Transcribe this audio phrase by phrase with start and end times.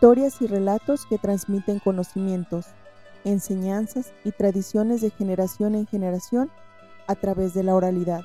[0.00, 2.68] Historias y relatos que transmiten conocimientos,
[3.24, 6.50] enseñanzas y tradiciones de generación en generación
[7.06, 8.22] a través de la oralidad,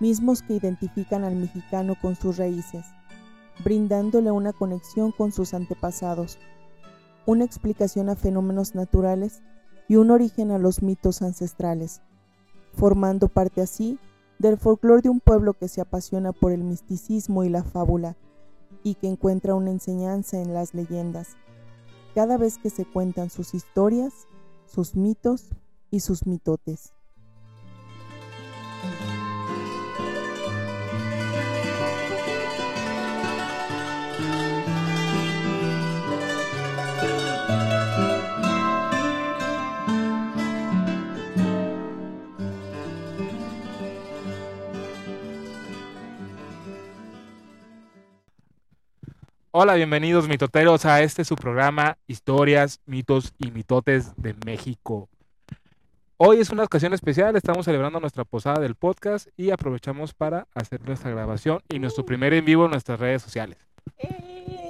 [0.00, 2.84] mismos que identifican al mexicano con sus raíces,
[3.64, 6.38] brindándole una conexión con sus antepasados,
[7.24, 9.42] una explicación a fenómenos naturales
[9.88, 12.02] y un origen a los mitos ancestrales,
[12.74, 13.98] formando parte así
[14.38, 18.14] del folclore de un pueblo que se apasiona por el misticismo y la fábula,
[18.86, 21.30] y que encuentra una enseñanza en las leyendas,
[22.14, 24.28] cada vez que se cuentan sus historias,
[24.64, 25.46] sus mitos
[25.90, 26.92] y sus mitotes.
[49.58, 55.08] Hola, bienvenidos mitoteros a este su programa Historias, mitos y mitotes de México.
[56.18, 60.86] Hoy es una ocasión especial, estamos celebrando nuestra posada del podcast y aprovechamos para hacer
[60.86, 63.56] nuestra grabación y nuestro primer en vivo en nuestras redes sociales.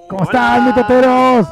[0.09, 1.49] ¿Cómo están, mitoteros?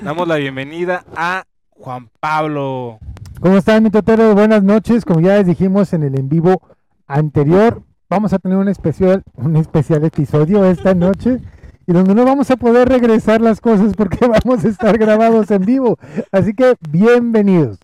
[0.00, 3.00] Damos la bienvenida a Juan Pablo.
[3.40, 4.32] ¿Cómo están, mitoteros?
[4.32, 5.04] Buenas noches.
[5.04, 6.62] Como ya les dijimos en el en vivo
[7.08, 11.40] anterior, vamos a tener un especial, un especial episodio esta noche
[11.86, 15.64] y donde no vamos a poder regresar las cosas porque vamos a estar grabados en
[15.64, 15.98] vivo.
[16.32, 17.78] Así que bienvenidos.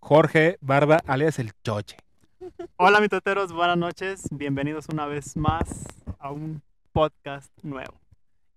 [0.00, 1.96] Jorge Barba, alias el Choche.
[2.76, 4.22] Hola mitoteros, buenas noches.
[4.30, 5.84] Bienvenidos una vez más
[6.18, 7.94] a un podcast nuevo.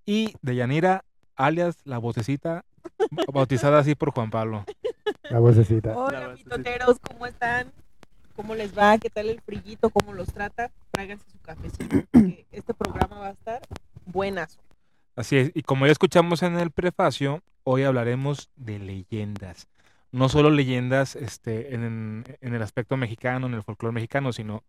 [0.05, 2.65] Y Deyanira, alias la vocecita,
[3.31, 4.65] bautizada así por Juan Pablo.
[5.23, 5.91] La vocecita.
[5.91, 6.43] La Hola, verdad, sí.
[6.45, 7.71] mitoteros, ¿cómo están?
[8.35, 8.97] ¿Cómo les va?
[8.97, 9.91] ¿Qué tal el frillito?
[9.91, 10.71] ¿Cómo los trata?
[10.89, 13.61] Tráiganse su cafecito, porque este programa va a estar
[14.05, 14.59] buenazo.
[15.15, 19.67] Así es, y como ya escuchamos en el prefacio, hoy hablaremos de leyendas.
[20.11, 24.63] No solo leyendas este, en, en el aspecto mexicano, en el folclore mexicano, sino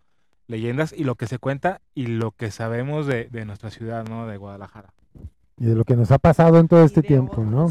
[0.46, 4.26] leyendas y lo que se cuenta y lo que sabemos de, de nuestra ciudad, ¿no?
[4.26, 4.92] De Guadalajara.
[5.58, 7.70] Y de lo que nos ha pasado en todo este tiempo, ¿no?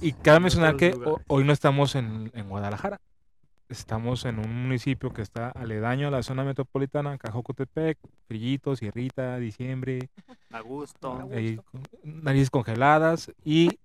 [0.00, 0.94] Y cabe mencionar que
[1.28, 3.00] hoy no estamos en, en Guadalajara.
[3.74, 7.98] Estamos en un municipio que está aledaño a la zona metropolitana, Cajocotepec,
[8.28, 10.10] Frillitos, Sierrita, Diciembre,
[10.52, 11.28] A gusto.
[11.34, 11.58] Ahí
[12.04, 13.80] narices congeladas y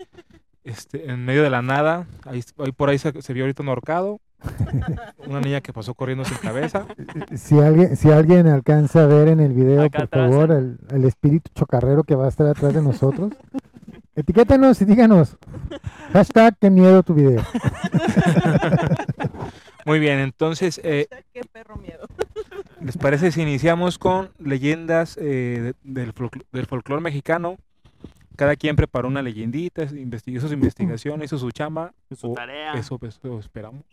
[0.63, 3.69] este, en medio de la nada, ahí, ahí por ahí se, se vio ahorita un
[3.69, 4.19] ahorcado,
[5.25, 6.85] una niña que pasó corriendo sin cabeza.
[7.35, 10.57] Si alguien, si alguien alcanza a ver en el video, Acá por atrás, favor, ¿eh?
[10.57, 13.33] el, el espíritu chocarrero que va a estar atrás de nosotros,
[14.16, 15.35] etiquétanos y díganos.
[16.13, 17.41] Hashtag qué miedo tu video.
[19.89, 22.05] Muy bien, entonces, eh, Qué perro miedo.
[22.81, 26.13] ¿les parece si iniciamos con leyendas eh, de- del,
[26.51, 27.57] del folclore mexicano?
[28.35, 31.91] Cada quien preparó una leyendita, investigó hizo su investigación, hizo su chamba.
[32.16, 32.74] Su o tarea.
[32.74, 33.83] Eso, eso esperamos.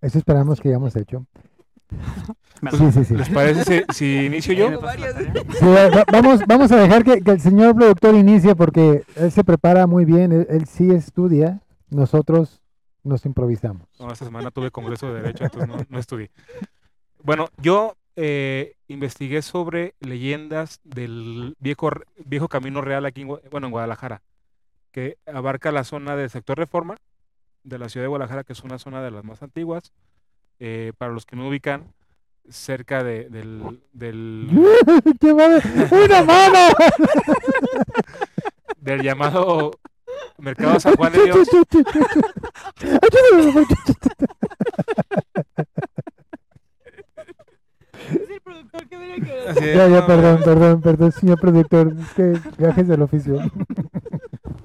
[0.00, 1.26] Eso esperamos que hayamos hecho.
[2.72, 3.16] Sí, sí, sí.
[3.16, 4.80] ¿Les parece si, si inicio ¿Me yo?
[6.12, 10.04] vamos, vamos a dejar que, que el señor productor inicie porque él se prepara muy
[10.04, 12.60] bien, él, él sí estudia, nosotros
[13.02, 13.88] nos improvisamos.
[13.98, 16.30] No, esta semana tuve congreso de derecho, entonces no, no estudié.
[17.22, 24.22] Bueno, yo eh, investigué sobre leyendas del viejo, camino real aquí, en, bueno, en Guadalajara,
[24.92, 26.96] que abarca la zona del sector Reforma
[27.62, 29.92] de la ciudad de Guadalajara, que es una zona de las más antiguas.
[30.58, 31.92] Eh, para los que no ubican,
[32.48, 34.48] cerca de- del, del,
[35.20, 35.62] ¡Qué madre!
[35.90, 36.68] ¡Una mano!
[38.78, 39.72] del llamado
[40.40, 41.48] Mercado San Juan de Dios.
[48.02, 48.88] Es el productor
[49.56, 51.94] Ya, ya, no, perdón, perdón, perdón, señor productor.
[52.00, 53.40] Es que viajes del oficio.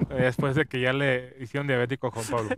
[0.10, 2.50] Eh, Después de que ya le hicieron diabético a Juan Pablo.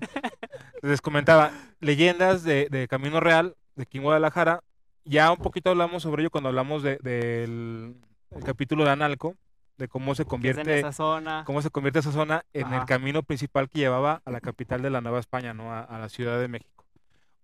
[0.81, 4.62] Les comentaba, leyendas de, de Camino Real, de aquí en Guadalajara.
[5.06, 7.96] Ya un poquito hablamos sobre ello cuando hablamos de- del
[8.36, 9.36] el capítulo de Analco,
[9.78, 11.44] de cómo se convierte, esa zona.
[11.46, 12.86] cómo se convierte esa zona en el Ajá.
[12.86, 15.72] camino principal que llevaba a la capital de la Nueva España, ¿no?
[15.72, 16.86] A, a la Ciudad de México.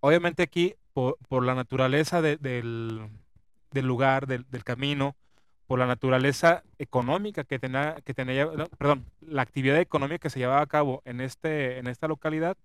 [0.00, 3.08] Obviamente aquí, por, por la naturaleza de- del,
[3.70, 5.14] del lugar, del, del camino,
[5.66, 8.46] por la naturaleza económica que tenía, que tenía,
[8.78, 12.56] perdón, la actividad económica que se llevaba a cabo en, este, en esta localidad,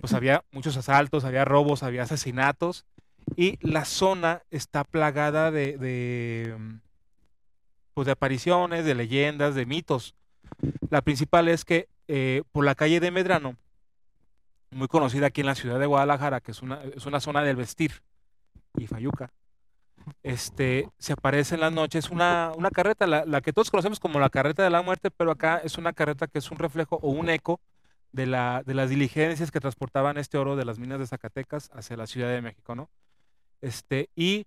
[0.00, 2.84] pues había muchos asaltos, había robos, había asesinatos,
[3.34, 6.56] y la zona está plagada de, de,
[8.06, 10.14] de apariciones, de leyendas, de mitos.
[10.90, 13.56] La principal es que eh, por la calle de Medrano,
[14.70, 17.56] muy conocida aquí en la ciudad de Guadalajara, que es una, es una zona del
[17.56, 18.02] vestir,
[18.76, 19.30] y Fayuca,
[20.22, 24.20] este, se aparece en las noches una, una carreta, la, la que todos conocemos como
[24.20, 27.10] la carreta de la muerte, pero acá es una carreta que es un reflejo o
[27.10, 27.60] un eco
[28.12, 31.96] de, la, de las diligencias que transportaban este oro de las minas de Zacatecas hacia
[31.96, 32.88] la Ciudad de México, ¿no?
[33.60, 34.46] Este, y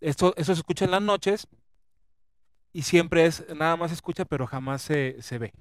[0.00, 1.46] esto, eso se escucha en las noches
[2.72, 5.52] y siempre es, nada más escucha, pero jamás se, se ve.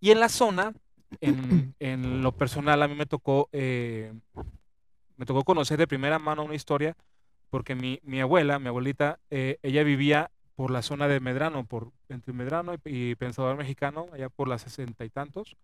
[0.00, 0.72] Y en la zona,
[1.20, 4.12] en, en lo personal, a mí me tocó, eh,
[5.16, 6.96] me tocó conocer de primera mano una historia,
[7.50, 11.92] porque mi, mi abuela, mi abuelita, eh, ella vivía por la zona de Medrano, por
[12.08, 15.56] entre Medrano y, y Pensador Mexicano, allá por las sesenta y tantos.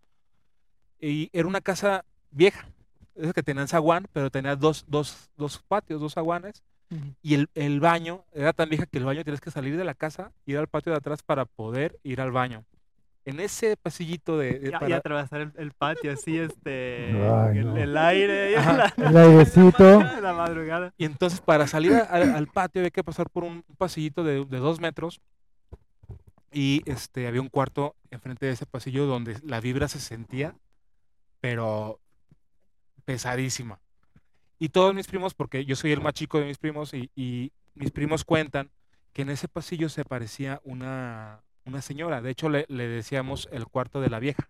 [1.01, 2.69] Y era una casa vieja,
[3.15, 6.63] esa que tenía zaguán, pero tenía dos, dos, dos patios, dos zaguanes.
[7.23, 9.95] Y el, el baño era tan vieja que el baño tienes que salir de la
[9.95, 12.65] casa, ir al patio de atrás para poder ir al baño.
[13.25, 14.61] En ese pasillito de...
[14.61, 17.07] de Y, y para- atravesar el, el patio así, este.
[17.29, 17.77] Ay, el, no.
[17.77, 18.53] el aire.
[18.53, 18.93] y Ajá.
[18.97, 20.01] la, El airecito.
[20.23, 20.95] la madrugada.
[20.97, 24.59] Y entonces para salir a- al patio había que pasar por un pasillito de, de
[24.59, 25.21] dos metros
[26.53, 30.55] y este, había un cuarto enfrente de ese pasillo donde la vibra se sentía,
[31.41, 31.99] pero
[33.05, 33.81] pesadísima.
[34.59, 37.53] Y todos mis primos, porque yo soy el más chico de mis primos y, y
[37.75, 38.71] mis primos cuentan
[39.13, 42.21] que en ese pasillo se aparecía una, una señora.
[42.23, 44.49] De hecho, le, le decíamos el cuarto de la vieja.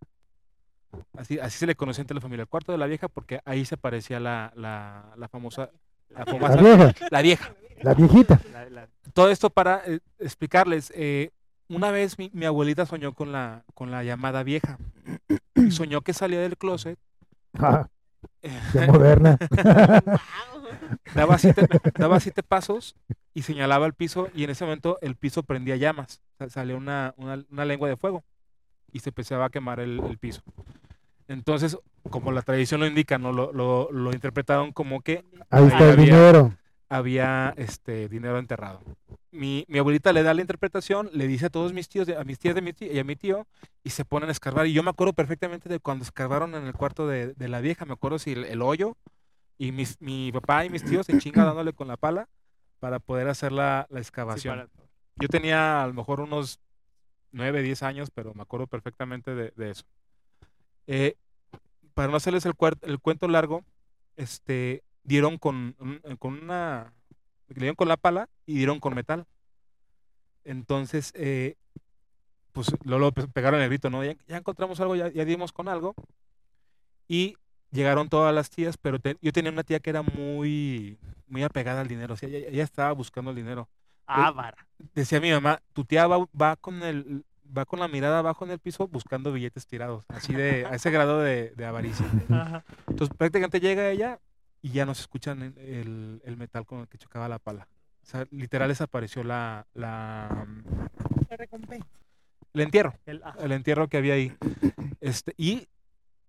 [1.16, 3.64] Así, así se le conocía entre la familia, el cuarto de la vieja, porque ahí
[3.64, 5.70] se parecía la, la, la famosa,
[6.08, 7.54] la La vieja, la vieja.
[7.82, 8.40] la viejita.
[8.52, 10.92] La- la- Todo esto para eh, explicarles.
[10.94, 11.30] eh,
[11.68, 14.78] una vez mi, mi abuelita soñó con la, con la llamada vieja.
[15.56, 16.98] Y soñó que salía del closet.
[17.54, 17.84] Eh,
[18.40, 19.38] qué moderna.
[21.14, 21.66] daba, siete,
[21.98, 22.96] daba siete pasos
[23.34, 24.28] y señalaba el piso.
[24.34, 26.20] Y en ese momento el piso prendía llamas.
[26.38, 28.24] sa- Salió una, una, una lengua de fuego.
[28.92, 30.42] Y se empezaba a quemar el, el piso.
[31.28, 31.76] Entonces,
[32.08, 33.32] como la tradición lo indica, ¿no?
[33.32, 36.54] lo, lo, lo interpretaron como que Ahí está el dinero.
[36.88, 38.80] Había este dinero enterrado.
[39.32, 42.38] Mi, mi abuelita le da la interpretación, le dice a todos mis tíos, a mis
[42.38, 43.46] tías de mi tío, y a mi tío,
[43.84, 44.66] y se ponen a escarbar.
[44.66, 47.84] Y yo me acuerdo perfectamente de cuando escarbaron en el cuarto de, de la vieja,
[47.84, 48.96] me acuerdo si el, el hoyo,
[49.58, 52.28] y mis, mi papá y mis tíos se chinga dándole con la pala
[52.78, 54.58] para poder hacer la, la sí, excavación.
[54.58, 54.68] para-
[55.16, 56.60] Yo tenía a lo mejor unos
[57.32, 59.84] 9, 10 años, pero me acuerdo perfectamente de, de eso.
[60.86, 61.16] Eh,
[61.94, 63.64] para no hacerles el, el cuento largo,
[64.16, 66.92] este, dieron con, un- con una,
[67.48, 69.26] le dieron con la pala y dieron con metal.
[70.44, 71.56] Entonces, eh,
[72.52, 74.04] pues luego pe- pegaron el grito, ¿no?
[74.04, 75.94] Ya, ya encontramos algo, ya, ya dimos con algo.
[77.08, 77.36] Y
[77.70, 81.80] llegaron todas las tías, pero te- yo tenía una tía que era muy, muy apegada
[81.80, 83.68] al dinero, o sea, ella, ella estaba buscando el dinero
[84.06, 84.66] Ah, vara.
[84.94, 87.24] decía mi mamá, tu tía va, va con el
[87.56, 90.90] va con la mirada abajo en el piso buscando billetes tirados, así de a ese
[90.90, 92.04] grado de, de avaricia.
[92.30, 92.64] Ajá.
[92.88, 94.18] Entonces prácticamente llega ella
[94.66, 97.68] y ya no se escuchan el, el- el metal con el que chocaba la pala.
[98.02, 100.46] O sea, literal desapareció la, la
[101.30, 101.86] La recompensa.
[102.52, 104.32] el entierro, El- entierro que había ahí.
[105.00, 105.68] Este, y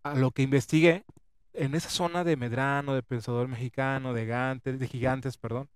[0.03, 1.03] a lo que investigué,
[1.53, 5.67] en esa zona de Medrano, de Pensador Mexicano, de Gantes, de Gigantes, perdón,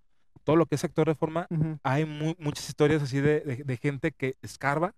[0.44, 1.78] todo lo que es sector reforma, Ujú.
[1.82, 4.94] hay mu- muchas historias así de, de- de gente que escarba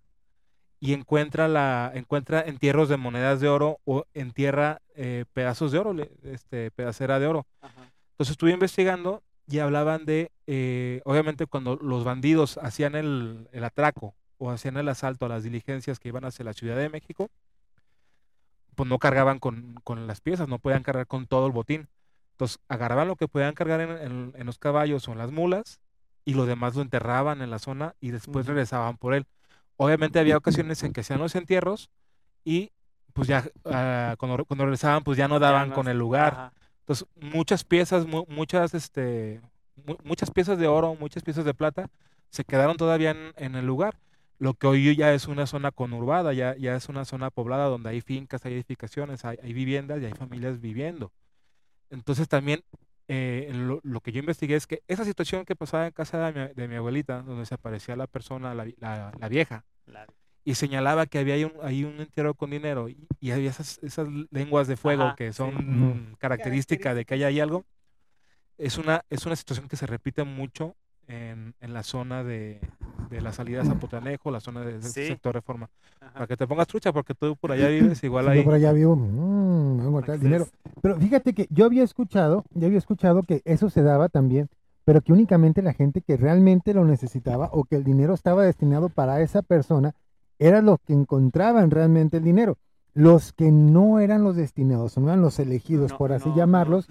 [0.81, 5.95] y encuentra la encuentra entierros de monedas de oro o entierra eh, pedazos de oro,
[6.25, 7.47] este, pedacera de oro.
[7.61, 7.91] Ajá.
[8.13, 14.15] Entonces estuve investigando y hablaban de, eh, obviamente cuando los bandidos hacían el, el atraco
[14.39, 17.31] o hacían el asalto a las diligencias que iban hacia la Ciudad de México,
[18.75, 21.89] pues no cargaban con, con las piezas, no podían cargar con todo el botín.
[22.33, 25.81] Entonces agarraban lo que podían cargar en, en- en los caballos o en las mulas
[26.25, 29.27] y lo demás lo enterraban en la zona y después regresaban por él.
[29.77, 31.91] Obviamente había ocasiones en que hacían los entierros
[32.45, 32.71] y
[33.13, 36.33] pues ya ah, cuando, cuando regresaban pues ya no Ya daban no con el lugar.
[36.35, 36.53] ajá.
[36.81, 39.41] Entonces muchas piezas, mu- muchas, este,
[39.87, 41.91] mu- muchas piezas de oro, muchas piezas de plata
[42.31, 43.99] se quedaron todavía en, en el lugar.
[44.39, 47.91] Lo que hoy ya es una zona conurbada, ya, ya es una zona poblada donde
[47.91, 51.13] hay fincas, hay edificaciones, hay, hay viviendas y hay familias viviendo.
[51.91, 52.63] Entonces también
[53.09, 56.49] eh, lo, lo que yo investigué es que esa situación que pasaba en casa de
[56.49, 60.07] mi, de mi abuelita, donde se aparecía la persona, la, la- la vieja, La-
[60.45, 63.79] y señalaba que había ahí un, ahí un entierro con dinero y, y había esas,
[63.83, 65.37] esas lenguas de fuego Ajá, que sí.
[65.39, 65.95] son Ujú.
[65.95, 67.65] mm, característica de que haya ahí algo,
[68.59, 70.77] es una, es una situación que se repite mucho
[71.09, 72.61] en, en la zona de,
[73.11, 75.07] de la salida a Zapotlanejo, la zona de, de Sí.
[75.07, 75.69] sector reforma.
[76.01, 76.13] ajá.
[76.15, 78.39] Para que te pongas trucha, porque tú por allá vives igual ahí.
[78.39, 80.47] yo por allá vivo, mm, voy a encontrar el dinero.
[80.81, 84.49] Pero fíjate que yo había escuchado, yo había escuchado que eso se daba también,
[84.85, 88.89] pero que únicamente la gente que realmente lo necesitaba o que el dinero estaba destinado
[88.91, 89.95] para esa persona
[90.39, 92.59] era los que encontraban realmente el dinero.
[92.95, 96.89] Los que no eran los destinados, no eran los elegidos, No, por así no, llamarlos,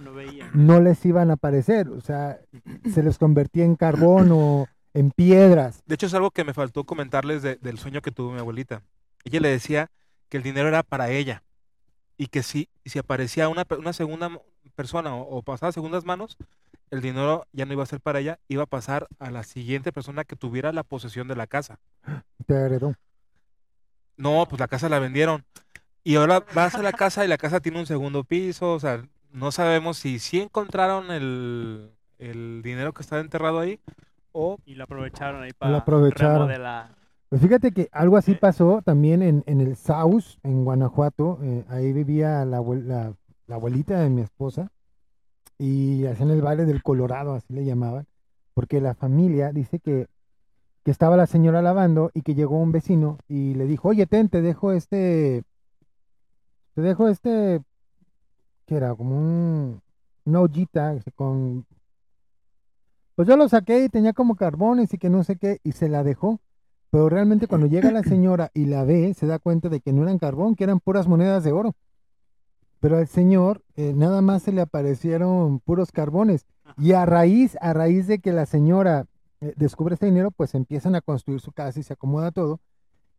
[0.54, 1.88] No, les iban a aparecer.
[1.90, 2.40] O sea,
[2.94, 5.82] se les convertía en carbón o en piedras.
[5.86, 8.82] De hecho, es algo que me faltó comentarles de- del sueño que tuvo mi abuelita.
[9.24, 9.90] Ella le decía
[10.30, 11.42] que el dinero era para ella
[12.18, 14.30] y que si, si aparecía una, pe- una segunda
[14.76, 16.38] persona o, o pasaba a segundas manos,
[16.92, 19.92] el dinero ya no iba a ser para ella, iba a pasar a la siguiente
[19.94, 21.80] persona que tuviera la posesión de la casa.
[22.46, 22.94] Te heredó.
[24.18, 25.44] No, pues la casa la vendieron.
[26.04, 29.04] Y ahora vas a la casa y la casa tiene un segundo piso, o sea,
[29.32, 33.80] no sabemos si sí encontraron el, el dinero que estaba enterrado ahí
[34.32, 36.40] o Y lo aprovecharon ahí para aprovecharon.
[36.50, 36.96] remodelar.
[37.30, 38.38] Pues fíjate que algo así Eh.
[38.40, 41.40] pasó también en, en el Saus, en Guanajuato.
[41.42, 42.62] eh, ahí vivía la-
[43.48, 44.70] la abuelita de mi esposa
[45.58, 48.06] y hacían el baile del Colorado, así le llamaban,
[48.54, 50.08] porque la familia dice que,
[50.84, 54.30] que estaba la señora lavando y que llegó un vecino y le dijo, oye, ten,
[54.30, 55.44] te dejo este,
[56.74, 57.62] te dejo este,
[58.66, 59.82] que era como un,
[60.26, 61.66] una ollita con...
[63.16, 65.88] Pues yo lo saqué y tenía como carbones y que no sé qué, y se
[65.88, 66.40] la dejó.
[66.90, 70.04] Pero realmente cuando llega la señora y la ve, se da cuenta de que no
[70.04, 71.76] eran carbón, que eran puras monedas de oro.
[72.80, 76.46] Pero al señor eh, nada más se le aparecieron puros carbones.
[76.78, 79.06] Y a raíz, a raíz de que la señora
[79.42, 82.60] eh, descubre este dinero, pues empiezan a construir su casa y se acomoda todo.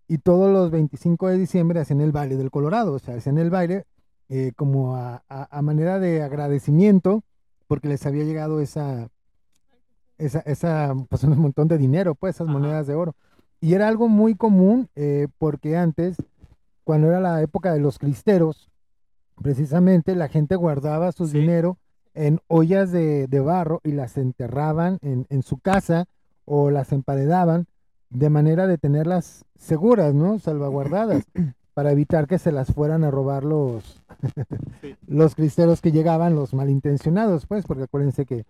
[0.08, 2.92] Y todos los 25 de diciembre hacen el baile del Colorado.
[2.94, 3.84] O sea, hacen el baile
[4.28, 7.23] eh, como a, a- a manera de agradecimiento
[7.66, 9.08] porque les había llegado esa,
[10.18, 12.58] esa, esa pues un montón de dinero, pues esas Ajá.
[12.58, 13.14] monedas de oro.
[13.61, 16.16] Y era algo muy común eh, porque antes,
[16.84, 18.70] cuando era la época de los cristeros,
[19.42, 21.38] precisamente la gente guardaba su Sí.
[21.40, 21.78] dinero
[22.14, 26.04] en ollas de, de barro y las enterraban en, en su casa
[26.44, 27.66] o las emparedaban
[28.14, 30.38] de manera de tenerlas seguras, ¿no?
[30.38, 31.25] Salvaguardadas,
[31.75, 34.00] para evitar que se las fueran a robar los,
[34.80, 34.97] Sí.
[35.06, 38.47] los cristeros que llegaban, los malintencionados, pues, porque acuérdense que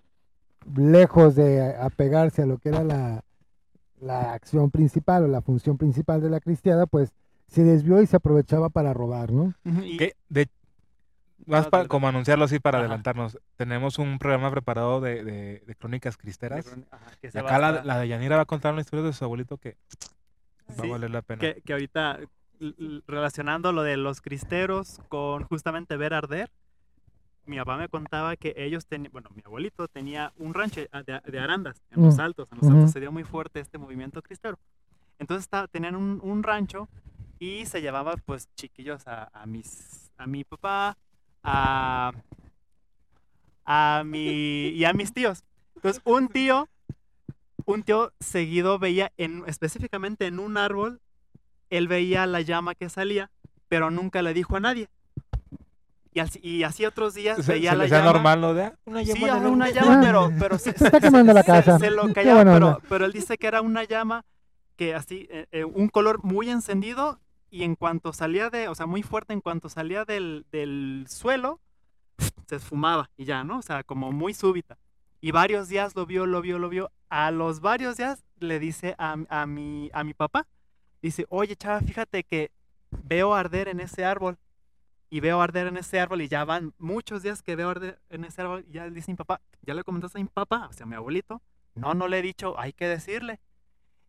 [0.76, 3.22] lejos de apegarse a lo que era la,
[4.00, 7.12] la acción principal o la función principal de la cristiada, pues
[7.46, 9.54] se desvió y se aprovechaba para robar, ¿no?
[9.82, 10.48] Y- que de
[11.46, 12.84] más para como anunciarlo así para Ajá.
[12.86, 13.38] adelantarnos.
[13.56, 16.66] Tenemos un programa preparado de, de- de crónicas cristeras.
[16.90, 19.12] ajá, que Y va acá la, la de Yanira va a contar una historia de
[19.12, 19.76] su abuelito que
[20.70, 21.40] va Sí, a valer la pena.
[21.40, 22.20] que, que ahorita
[23.06, 26.50] relacionando lo de los cristeros con justamente ver arder,
[27.46, 31.20] mi papá me contaba que ellos tenían, bueno, mi abuelito tenía un rancho ah, de,
[31.30, 32.92] de arandas en los Mm, altos, en los altos ujú.
[32.92, 34.58] se dio muy fuerte este movimiento cristero.
[35.18, 36.88] Entonces tenían un, un rancho
[37.38, 40.96] y se llevaba pues chiquillos a, a mis, a mi papá,
[41.44, 42.12] a,
[43.64, 45.44] a mi, y a mis tíos.
[45.76, 46.68] Entonces un tío,
[47.66, 51.00] un tío seguido veía en, específicamente en un árbol,
[51.70, 53.30] él veía la llama que salía,
[53.68, 54.88] pero nunca le dijo a nadie.
[56.12, 58.12] Y así, y así otros días se, veía se la llama.
[58.12, 59.66] normal lo de "Ah, una Sí, llama una horno".
[59.68, 60.00] llama, Ah.
[60.00, 61.78] pero, pero se, Se está quemando la se- casa.
[61.78, 64.24] Se, lo callaba, pero, pero él dice que era una llama
[64.76, 67.18] que así, eh, eh, un color muy encendido
[67.54, 71.60] y en cuanto salía de, o sea, muy fuerte, en cuanto salía del, del suelo,
[72.48, 73.58] se esfumaba y ya, ¿no?
[73.58, 74.76] O sea, como muy súbita.
[75.20, 76.90] Y varios días lo vio, lo vio, lo vio.
[77.10, 80.48] A los varios días le dice a, a, mi, a mi papá,
[81.00, 82.50] dice, oye, chava, fíjate que
[83.04, 84.36] veo arder en ese árbol.
[85.08, 88.24] Y veo arder en ese árbol y ya van muchos días que veo arder en
[88.24, 88.64] ese árbol.
[88.68, 90.66] Y ya le dice mi papá, ¿ya le comentaste a mi papá?
[90.68, 91.40] O sea, a mi abuelito.
[91.76, 93.38] No, no le he dicho, hay que decirle.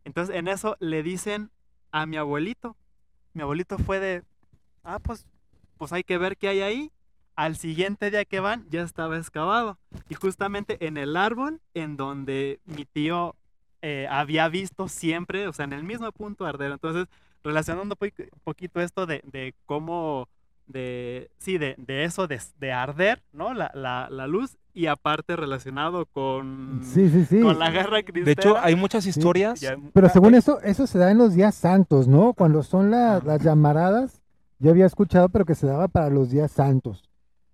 [0.02, 1.52] Entonces en eso le dicen
[1.92, 2.76] a mi abuelito.
[3.36, 4.22] Mi abuelito fue de,
[4.82, 5.26] ah, pues,
[5.76, 6.90] pues hay que ver qué hay ahí.
[7.34, 9.78] Al siguiente día que van, ya estaba excavado.
[10.08, 13.36] Y justamente en el árbol en donde mi tío
[13.82, 16.72] eh, había visto siempre, o sea, en el mismo punto arder.
[16.72, 17.08] Entonces,
[17.44, 20.30] relacionando un poqu- poquito esto de, de cómo,
[20.66, 23.54] de, sí, de, de eso de, de arder, ¿no?
[23.54, 27.40] La, la, la luz y aparte relacionado con, Sí, sí, sí.
[27.40, 28.24] con la guerra cristera.
[28.24, 29.60] De hecho, hay muchas historias.
[29.92, 32.34] Pero según eso, eso se da en los días santos, ¿no?
[32.34, 34.22] Cuando son la- las llamaradas,
[34.58, 37.08] yo había escuchado, pero que se daba para los días santos,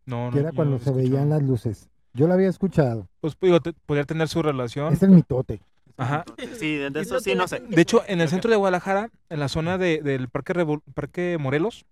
[0.07, 1.89] No, que no, era yo cuando se veían las luces.
[2.15, 3.09] Yo lo había escuchado.
[3.21, 4.93] Pues digo, te- podría tener su relación.
[4.93, 5.63] Es el mitote.
[5.97, 6.25] Ajá.
[6.59, 7.61] Sí, de, eso sí, no sé.
[7.61, 11.37] De hecho, en el centro de Guadalajara, en la zona de- del Parque, Revol- Parque
[11.39, 11.85] Morelos,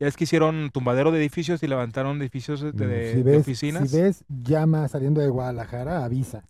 [0.00, 3.40] ya es que hicieron tumbadero de edificios y levantaron edificios de, de- si, de ves,
[3.40, 3.90] oficinas.
[3.90, 6.44] si ves llama saliendo de Guadalajara, avisa.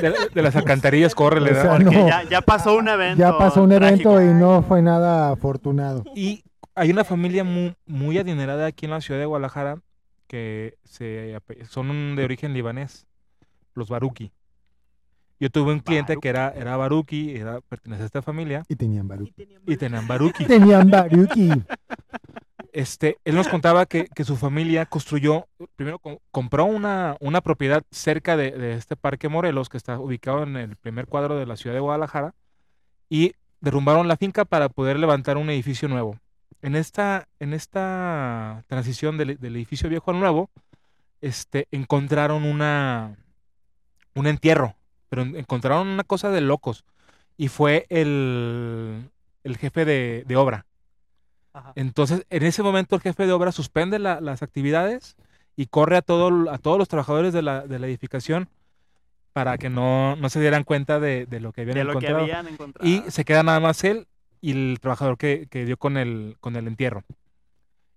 [0.00, 1.62] De, de las alcantarillas, corre, le O da.
[1.62, 1.90] sea, no.
[1.92, 3.18] ya, ya pasó un evento.
[3.18, 4.22] Ya pasó un evento trágico.
[4.22, 6.04] y no fue nada afortunado.
[6.14, 6.42] Y
[6.74, 9.80] hay una familia muy, muy adinerada aquí en la ciudad de Guadalajara
[10.26, 13.06] que se, son de origen libanés,
[13.74, 14.32] los Baruki.
[15.40, 19.04] Yo tuve un cliente que era, era Baruki, era, pertenece a esta familia, Y tenían
[19.06, 19.34] Y baruki.
[19.66, 20.44] y tenían Baruki.
[20.46, 21.50] Tenían baruki.
[22.72, 25.46] Este, él nos contaba que, su familia construyó,
[25.76, 30.76] primero co- compró una, propiedad cerca de, este Parque Morelos, que está ubicado en el
[30.76, 32.34] primer cuadro de la ciudad de Guadalajara,
[33.08, 36.18] y derrumbaron la finca para poder levantar un edificio nuevo.
[36.62, 37.26] En esta,
[38.66, 40.50] transición del, edificio viejo al nuevo,
[41.20, 43.16] este, encontraron una,
[44.14, 44.74] un entierro,
[45.08, 46.84] pero en- encontraron una cosa de locos,
[47.36, 49.10] y fue el,
[49.58, 50.67] jefe de obra.
[51.58, 51.72] Ajá.
[51.76, 55.16] Entonces, en ese momento el jefe de obra suspende la- las actividades
[55.56, 58.48] y corre a, todo, a todos los trabajadores de la, de la edificación
[59.32, 62.08] para que no, no se dieran cuenta de, de lo que habían De lo que
[62.08, 62.88] habían encontrado.
[62.88, 64.06] Y se queda nada más él
[64.40, 67.02] y el trabajador que, que dio con el, con el entierro.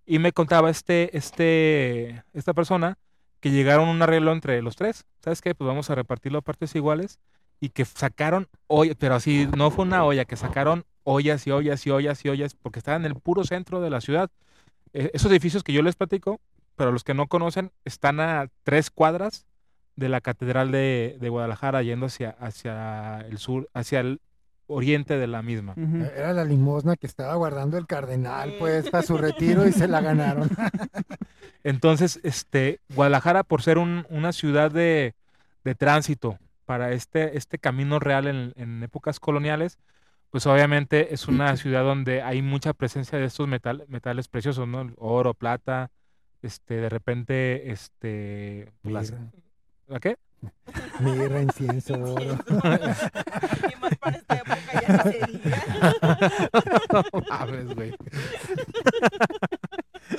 [0.06, 2.98] Y me contaba este, este, esta persona
[3.40, 5.06] que llegaron a un arreglo entre los tres.
[5.24, 5.56] ¿Sabes qué?
[5.56, 7.20] Pues vamos a repartirlo a partes iguales.
[7.62, 11.86] Y que sacaron ollas, pero así no fue una olla, que sacaron ollas y ollas
[11.88, 14.30] y ollas y ollas, porque estaban en el puro centro de la ciudad.
[14.94, 16.42] Eh, esos edificios que yo les platico,
[16.76, 19.46] pero los que no conocen, están a tres cuadras
[19.96, 24.20] de la Catedral de, de Guadalajara, yendo hacia, hacia el sur, hacia el
[24.66, 25.74] oriente de la misma.
[25.78, 25.98] Ujú.
[26.16, 30.02] Era la limosna que estaba guardando el cardenal, pues, para su retiro y se la
[30.02, 30.50] ganaron.
[31.64, 35.14] Entonces, este, Guadalajara, por ser un- una ciudad de,
[35.64, 36.38] de tránsito
[36.72, 39.78] para este, este camino real en, en épocas coloniales,
[40.30, 44.90] pues obviamente es una ciudad donde hay mucha presencia de estos metal- metales preciosos, ¿no?
[44.96, 45.92] Oro, plata,
[46.42, 49.32] este, de repente, este, las- Mirra,
[49.88, 50.16] ¿la qué?
[51.02, 52.38] mirra, incienso, oro.
[53.70, 55.64] Y más para esta época ya se diga.
[57.14, 57.92] No mames, güey.
[60.10, 60.18] Sí,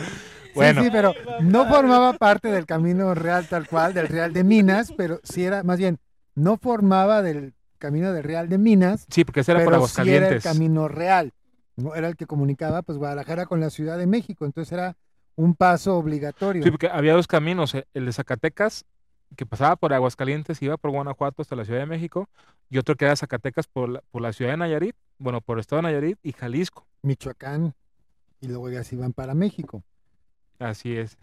[0.55, 4.45] Bueno, sí, pero Ay, no formaba parte del camino real tal cual, del Real de
[4.45, 5.99] Minas, pero sí era, más bien,
[6.35, 9.75] no formaba del camino del Real de Minas, sí, porque ese era por sí era
[9.75, 10.43] el Aguascalientes.
[10.45, 11.33] camino real.
[11.77, 11.95] ¿no?
[11.95, 14.97] Era el que comunicaba pues Guadalajara con la Ciudad de México, entonces era
[15.35, 16.63] un paso obligatorio.
[16.63, 18.85] Sí, porque había dos caminos, eh, el de Zacatecas,
[19.37, 22.29] que pasaba por Aguascalientes y iba por Guanajuato hasta la Ciudad de México,
[22.69, 25.61] y otro que era Zacatecas por la, por la Ciudad de Nayarit, bueno, por el
[25.61, 26.87] estado de Nayarit y Jalisco.
[27.03, 27.75] Michoacán,
[28.41, 29.83] y luego ya se iban para México.
[30.59, 31.17] Así es.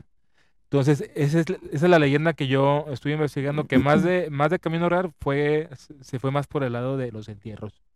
[0.71, 4.51] Entonces, esa es, esa es la leyenda que yo estuve investigando, que más de, más
[4.51, 5.67] de Camino Real fue,
[6.01, 7.88] se fue más por el lado de los entierros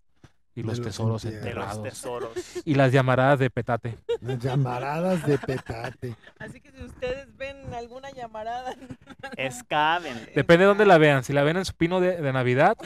[0.56, 1.84] y los los tesoros los enterrados.
[1.84, 2.32] tesoros.
[2.66, 3.98] Y las llamaradas de petate.
[4.22, 6.16] Las llamaradas de petate.
[6.40, 8.76] Así que si ustedes ven alguna llamarada,
[9.38, 10.14] Escaben.
[10.36, 11.24] Depende de dónde la vean.
[11.24, 12.78] Si la ven en su pino de, de Navidad,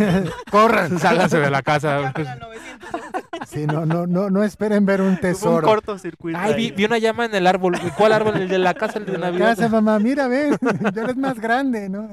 [0.50, 0.98] ¡Corran!
[0.98, 2.00] sálganse de la casa.
[2.12, 3.26] llamen a 911.
[3.46, 5.66] Sí, no, no, no, no esperen ver un Hubo un tesoro.
[5.66, 6.38] cortocircuito.
[6.40, 7.78] Ay, vi, vi una llama en el árbol.
[7.96, 8.36] ¿Cuál árbol?
[8.36, 9.56] El de la casa, el de Navidad.
[9.56, 10.56] Casa, mamá, mira, ven,
[10.94, 12.10] ya eres más grande, ¿no?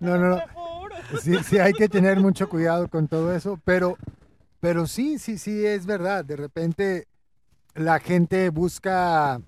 [0.00, 0.40] No, no, no.
[1.22, 3.96] Sí, sí, hay que tener mucho cuidado con todo eso, pero,
[4.60, 6.24] pero sí, sí, sí, es verdad.
[6.24, 7.06] De repente
[7.74, 9.40] la gente busca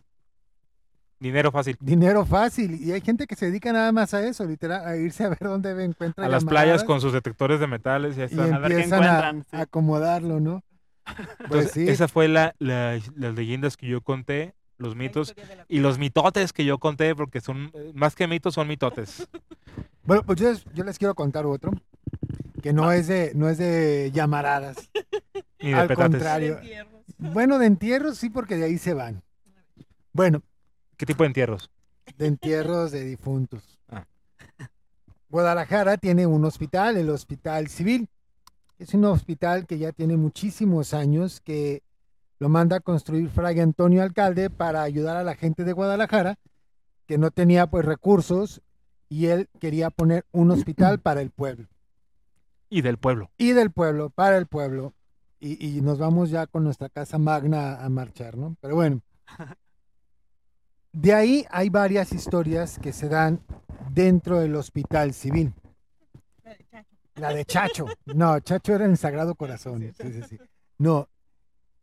[1.21, 1.77] Dinero fácil.
[1.81, 5.25] dinero fácil y hay gente que se dedica nada más a eso, literal, a irse
[5.25, 8.35] a ver dónde encuentra A las playas con sus detectores de metales y ahí y
[8.35, 8.55] están.
[8.55, 9.57] A ver qué empiezan a, encuentran, sí.
[9.57, 10.63] a acomodarlo, ¿no?
[11.07, 15.35] Pues Entonces, sí, esa fue la, la- las leyendas que yo conté, los mitos
[15.69, 19.29] y los mitotes que yo conté, porque son eh, más que mitos, son mitotes.
[20.05, 21.73] bueno, pues yo, les- yo les quiero contar otro
[22.63, 24.77] que no es de, no es de llamaradas.
[25.61, 26.11] Ni de Al petates.
[26.13, 26.57] contrario.
[26.57, 26.87] de.
[27.19, 29.23] Bueno, de entierros sí, porque de ahí se van.
[30.13, 30.43] Bueno,
[30.97, 31.71] ¿Qué tipo de entierros?
[32.17, 33.79] de entierros de difuntos.
[33.89, 34.05] Ah.
[35.29, 38.09] Guadalajara tiene un hospital, el Hospital Civil.
[38.79, 41.83] Es un hospital que ya tiene muchísimos años, que
[42.39, 46.39] lo manda a construir Fray Antonio Alcalde para ayudar a la gente de Guadalajara,
[47.07, 48.63] que no tenía pues recursos
[49.09, 51.69] y él quería poner un hospital para el pueblo.
[52.71, 53.31] Y del pueblo.
[53.39, 54.95] Y del pueblo, para el pueblo.
[55.41, 58.57] Y, y nos vamos ya con nuestra casa magna a marchar, ¿no?
[58.61, 59.01] Pero bueno.
[60.93, 63.41] De ahí hay varias historias que se dan
[63.91, 65.53] dentro del hospital civil.
[66.43, 66.87] La de Chacho.
[67.15, 67.87] La de Chacho.
[68.07, 69.93] No, Chacho era en Sagrado Corazón.
[69.97, 70.39] Sí, sí, sí.
[70.79, 71.09] No,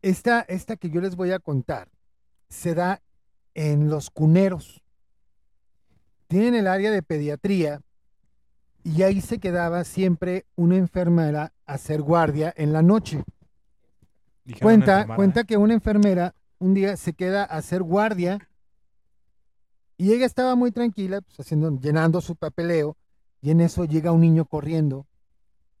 [0.02, 1.88] esta, esta que yo les voy a contar
[2.48, 3.02] se da
[3.54, 4.82] en los cuneros.
[6.28, 7.80] Tienen el área de pediatría
[8.84, 13.24] y ahí se quedaba siempre una enfermera a hacer guardia en la noche.
[14.44, 18.38] Dijeron Cuenta, cuenta que una enfermera un día se queda a hacer guardia
[19.98, 22.96] y ella estaba muy tranquila, pues, haciendo, llenando su papeleo,
[23.40, 25.06] y en eso llega un niño corriendo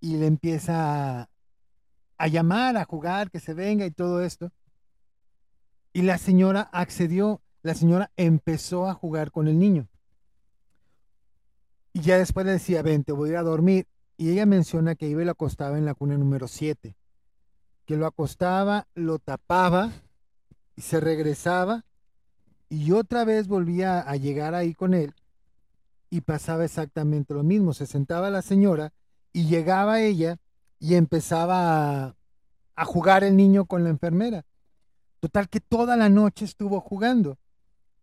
[0.00, 1.28] y le empieza a,
[2.18, 4.52] a llamar, a jugar, que se venga y todo esto.
[5.92, 9.88] Y la señora accedió, la señora empezó a jugar con el niño.
[11.92, 13.86] Y ya después le decía, ven, te voy a ir a dormir.
[14.18, 16.96] Y ella menciona que iba y lo acostaba en la cuna número 7
[17.86, 19.92] que lo acostaba, lo tapaba
[20.74, 21.84] y se regresaba
[22.68, 25.14] y otra vez volvía a llegar ahí con él
[26.10, 27.72] y pasaba exactamente lo mismo.
[27.72, 28.92] Se sentaba la señora
[29.32, 30.36] y llegaba ella
[30.78, 32.16] y empezaba
[32.74, 34.44] a, jugar el niño con la enfermera.
[35.20, 37.38] Total que toda la noche estuvo jugando.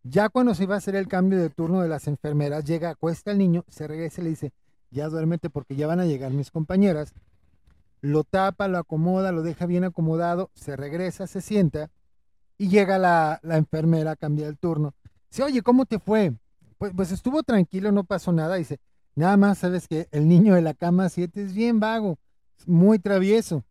[0.03, 3.31] Ya cuando se iba a hacer el cambio de turno de las enfermeras, llega, acuesta
[3.31, 4.53] el niño, se regresa y le dice,
[4.91, 7.13] ya duérmete porque ya van a llegar mis compañeras
[8.03, 11.89] lo tapa, lo acomoda, lo deja bien acomodado, se regresa, se sienta
[12.57, 14.93] y llega la, enfermera a cambiar el turno.
[15.29, 16.33] Dice, oye, ¿cómo te fue?
[16.77, 18.55] Pues, pues estuvo tranquilo, no pasó nada.
[18.55, 18.81] Dice,
[19.15, 22.19] nada más sabes que el niño de la cama 7 es bien vago,
[22.65, 23.63] muy travieso.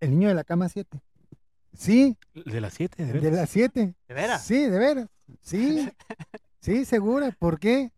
[0.00, 1.00] El niño de la cama 7.
[1.74, 3.94] Sí, De las 7, de de las 7.
[4.08, 4.42] ¿De veras?
[4.44, 5.08] Sí, de veras.
[5.42, 5.88] Sí,
[6.60, 7.34] sí, segura.
[7.38, 7.92] ¿Por qué?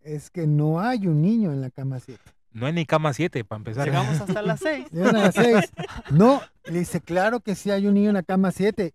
[0.00, 2.20] Es que no hay un niño en la cama 7.
[2.52, 3.86] No hay ni cama 7 para empezar.
[3.86, 4.86] Llegamos hasta las seis.
[4.90, 5.72] Llegan a las seis.
[6.10, 8.92] No, le dice, claro que sí hay un niño en la cama 7.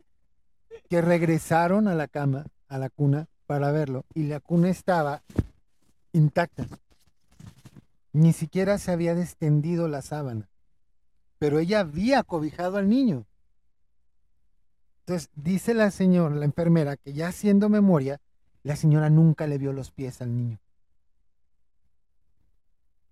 [0.89, 4.05] Que regresaron a la cama, a la cuna, para verlo.
[4.13, 5.23] Y la cuna estaba
[6.13, 6.67] intacta.
[8.17, 10.49] Ni siquiera se había descendido la sábana.
[11.37, 13.27] Pero ella había cobijado al niño.
[15.01, 18.19] Entonces, dice la señora, la enfermera, que ya haciendo memoria,
[18.63, 20.59] la señora nunca le vio los pies al niño.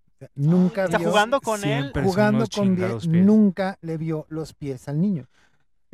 [0.08, 1.92] O sea, nunca Está vio- jugando con él.
[2.02, 3.06] Jugando con pies.
[3.06, 5.28] nunca le vio los pies al niño.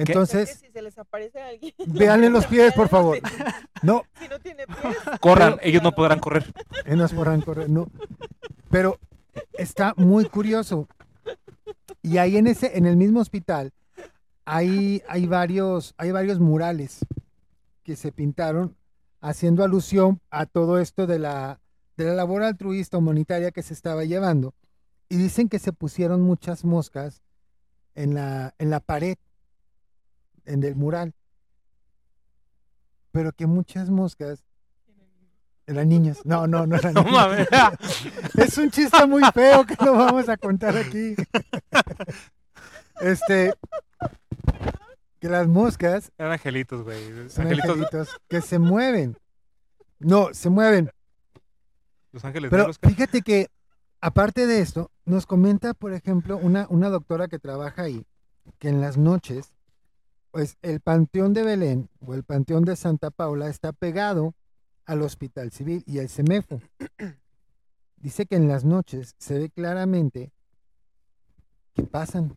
[0.02, 1.72] Entonces, si se les aparece a alguien.
[1.86, 3.18] véanle los pies, por favor.
[3.82, 4.96] No, Si no tiene pies.
[5.20, 6.52] Corran, Pero- ellos no podrán correr.
[6.84, 7.88] eh, no por rancor, no.
[8.70, 8.98] Pero
[9.54, 10.88] está muy curioso.
[12.02, 13.72] Y ahí en ese, en el mismo hospital,
[14.44, 17.00] hay, hay varios, hay varios murales
[17.84, 18.76] que se pintaron
[19.20, 21.60] haciendo alusión a todo esto de la,
[21.96, 24.54] de la labor altruista humanitaria que se estaba llevando.
[25.08, 27.22] Y dicen que se pusieron muchas moscas
[27.94, 29.16] en la, en la pared,
[30.44, 31.12] en el mural.
[33.10, 34.44] Pero que muchas moscas
[35.66, 36.18] eran niños.
[36.24, 37.46] No, no, no eran No mames.
[38.36, 41.14] Es un chiste muy feo que no vamos a contar aquí.
[43.00, 43.52] Este,
[45.18, 47.28] que las moscas Eran angelitos, güey.
[47.28, 49.16] son Angelitos, angelitos que se mueven.
[49.98, 50.90] No, se mueven.
[52.12, 53.48] los ángeles Pero que- fíjate que,
[54.00, 58.06] aparte de esto, nos comenta, por ejemplo, una, una doctora que trabaja ahí,
[58.60, 59.52] que en las noches,
[60.32, 64.34] pues el Panteón de Belén o el Panteón de Santa Paula está pegado
[64.86, 66.60] al Hospital Civil y al CEMEFO.
[67.96, 70.32] Dice que en las noches se ve claramente
[71.74, 72.36] que pasan,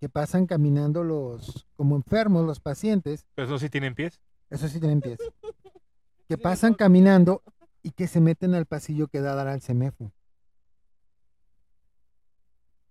[0.00, 4.18] que pasan caminando los, como enfermos, los pacientes, Pero esos sí tienen pies.
[4.48, 5.18] eso sí tienen pies,
[6.26, 7.42] que pasan caminando
[7.82, 10.10] y que se meten al pasillo que da a dar al CEMEFO.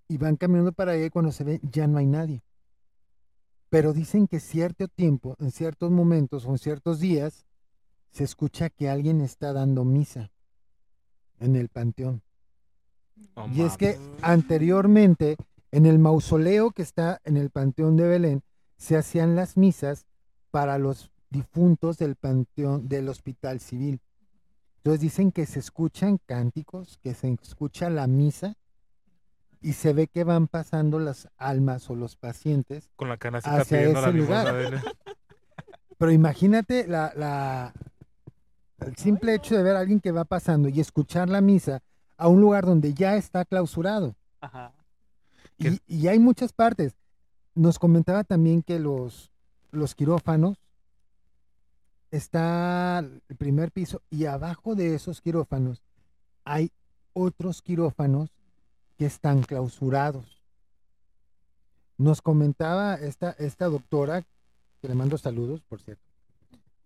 [0.07, 2.43] Y van caminando para allá y cuando se ve ya no hay nadie.
[3.69, 7.45] Pero dicen que cierto tiempo, en ciertos momentos o en ciertos días,
[8.11, 10.31] se escucha que alguien está dando misa
[11.39, 12.21] en el panteón.
[13.53, 15.37] Y es que anteriormente,
[15.71, 18.43] en el mausoleo que está en el Panteón de Belén,
[18.77, 20.05] se hacían las misas
[20.51, 23.99] para los difuntos del panteón del Hospital Civil.
[24.77, 28.55] Entonces dicen que se escuchan cánticos, que se escucha la misa
[29.61, 32.89] y se ve que van pasando las almas o los pacientes.
[32.95, 34.53] Con la canacita hacia pidiendo la ese lugar.
[34.55, 34.81] de.
[35.97, 37.73] Pero imagínate la, la-
[38.79, 41.81] el simple hecho de ver a alguien que va pasando y escuchar la misa
[42.17, 44.15] a un lugar donde ya está clausurado.
[44.39, 44.73] Ajá.
[45.57, 46.95] Y, y hay muchas partes.
[47.55, 49.31] Nos comentaba también que los,
[49.71, 50.59] los quirófanos
[52.11, 55.81] está el primer piso y abajo de esos quirófanos
[56.45, 56.71] hay
[57.13, 58.29] otros quirófanos
[58.97, 60.43] que están clausurados.
[61.97, 64.23] Nos comentaba esta, esta doctora,
[64.81, 66.07] que le mando saludos, por cierto,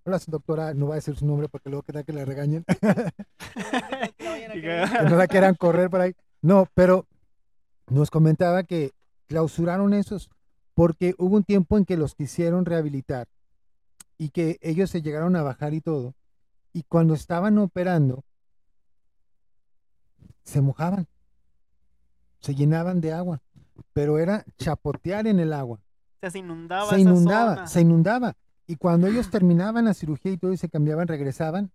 [0.04, 2.66] Hola, doctora, no va a decir su nombre porque luego queda que la regañen,
[4.18, 6.16] Que no la quieran correr por ahí.
[6.42, 7.06] No, pero
[7.88, 8.94] nos comentaba que
[9.28, 10.32] clausuraron esos
[10.74, 13.28] porque hubo un tiempo en que los quisieron rehabilitar
[14.18, 16.16] y que ellos se llegaron a bajar y todo.
[16.74, 18.24] Y cuando estaban operando,
[20.44, 21.08] se mojaban,
[22.42, 23.42] se llenaban de agua,
[23.94, 25.80] pero era chapotear en el agua.
[26.30, 26.90] Se inundaba.
[26.90, 27.68] se esa inundaba, zona.
[27.68, 28.34] se inundaba.
[28.68, 31.72] Y cuando ellos terminaban la cirugía y todo y se cambiaban, regresaban,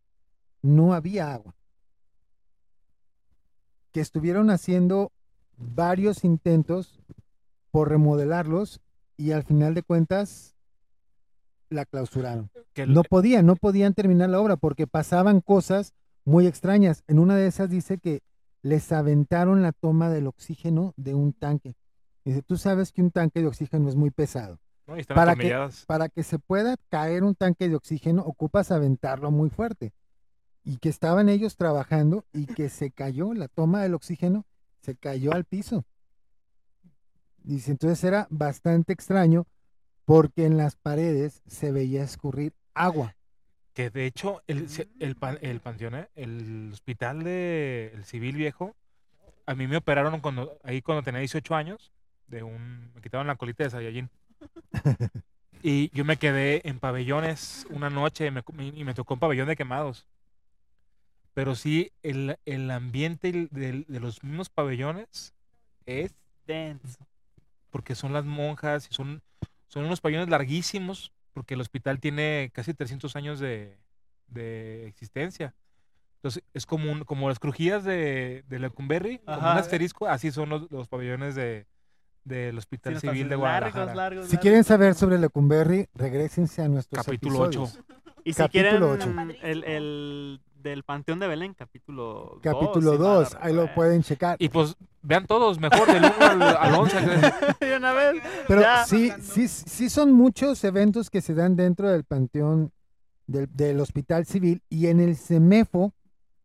[0.63, 1.55] no había agua.
[3.93, 5.13] Que estuvieron haciendo
[5.57, 7.01] varios intentos
[7.71, 8.81] por remodelarlos
[9.17, 10.55] y al final de cuentas
[11.71, 12.51] la clausuraron.
[12.75, 17.03] Que el- No podían, no podían terminar la obra porque pasaban cosas muy extrañas.
[17.07, 18.21] En una de esas dice que
[18.67, 21.77] les aventaron la toma del oxígeno de un tanque.
[22.25, 24.97] Dice, tú sabes que un tanque de oxígeno es muy pesado ¿no?
[24.97, 25.43] Y están para que-
[25.87, 29.93] para que se pueda caer un tanque de oxígeno, ocupas aventarlo muy fuerte.
[30.65, 34.45] Y que estaban ellos trabajando y que se cayó la toma del oxígeno,
[34.81, 35.85] se cayó al piso.
[37.45, 39.47] Dice, entonces era bastante extraño
[40.05, 43.15] porque en las paredes se veía escurrir agua.
[43.77, 46.09] Que de hecho, el, se- el, pan- el panteón, ¿eh?
[46.15, 48.75] el hospital de el civil viejo,
[49.45, 51.93] a mí me operaron cuando, ahí cuando tenía 18 años,
[52.27, 54.09] de un, me quitaron la colita de Saiyajin.
[55.63, 58.43] y yo me quedé en pabellones una noche y me,
[58.75, 60.07] y me tocó un pabellón de quemados.
[61.35, 65.35] Pero sí, el, el ambiente del- de, los mismos pabellones
[65.85, 66.15] es
[66.47, 67.07] Denso.
[67.71, 69.21] porque son las monjas y son,
[69.69, 73.77] son unos pabellones larguísimos, porque el hospital tiene casi 300 años de,
[74.27, 75.55] de existencia.
[76.15, 79.59] Entonces, es como, un, como las crujías de, de Lecumberri, como un Ajá.
[79.59, 81.67] asterisco, así son los, los pabellones de,
[82.25, 83.85] del Hospital Civil de Guadalajara.
[83.85, 84.43] Largos, largos, Si largos.
[84.43, 87.79] quieren saber sobre Lecumberri, regresense a nuestros Capítulo episodios.
[87.79, 87.85] 8.
[88.25, 89.15] Y si quieren capítulo ocho.
[89.43, 90.41] el, el
[90.71, 92.41] del Panteón de Belén, capítulo 2.
[92.43, 94.37] Capítulo 2, ahí lo pueden checar.
[94.39, 96.97] Y pues vean todos, mejor del 1 al, al 11.
[97.61, 98.23] De una vez.
[98.49, 98.85] Pero Ya.
[98.85, 102.73] sí, sí, sí son muchos eventos que se dan dentro del panteón
[103.27, 105.93] del, del hospital civil y en el CEMEFO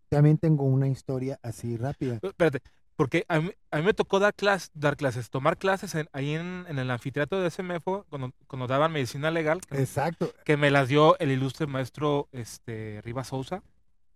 [0.10, 2.20] también tengo una historia así rápida.
[2.22, 2.62] Espérate,
[2.98, 6.36] porque a mí, a mí me tocó dar, clases, dar clases, tomar clases en- ahí
[6.36, 10.32] en, en el anfiteatro de SMFO, cuando, cuando daban medicina legal, que, Exacto.
[10.44, 13.64] que me las dio el ilustre maestro este, Rivas Sousa,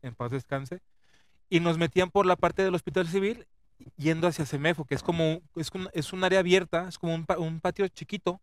[0.06, 0.82] en paz descanse,
[1.50, 3.46] y nos metían por la parte del hospital civil
[3.98, 7.26] yendo hacia SEMEFO, que es como es un, es un área abierta, es como un,
[7.38, 8.40] un patio chiquito,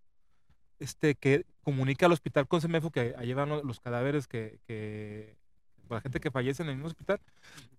[0.78, 5.36] este, que comunica al hospital con SEMEFO, que ahí van lo- los cadáveres que, que
[5.88, 7.20] la gente que fallece en el mismo hospital.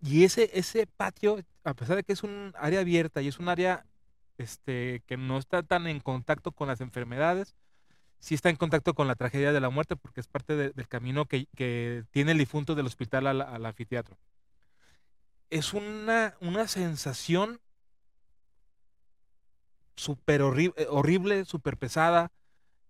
[0.01, 3.49] Y ese, ese patio, a pesar de que es un área abierta y es un
[3.49, 3.85] área
[4.37, 7.55] este, que no está tan en contacto con las enfermedades,
[8.23, 10.87] sí está en contacto con la tragedia de la muerte, porque es parte de- del
[10.87, 14.17] camino que, que tiene el difunto del hospital al, al anfiteatro.
[15.49, 17.59] Es una, una sensación
[19.97, 22.31] súper eh, horrible, súper pesada.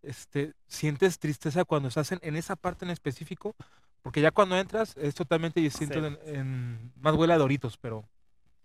[0.03, 3.55] Este, sientes tristeza cuando estás en, en esa parte en específico,
[4.03, 5.99] porque ya cuando entras es totalmente distinto.
[5.99, 6.05] Sí.
[6.25, 8.07] En, en- más huele a Doritos, pero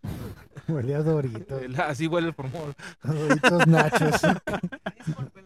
[0.68, 1.62] Huele a Doritos.
[1.78, 2.74] así huele el formol.
[3.02, 4.20] Doritos nachos.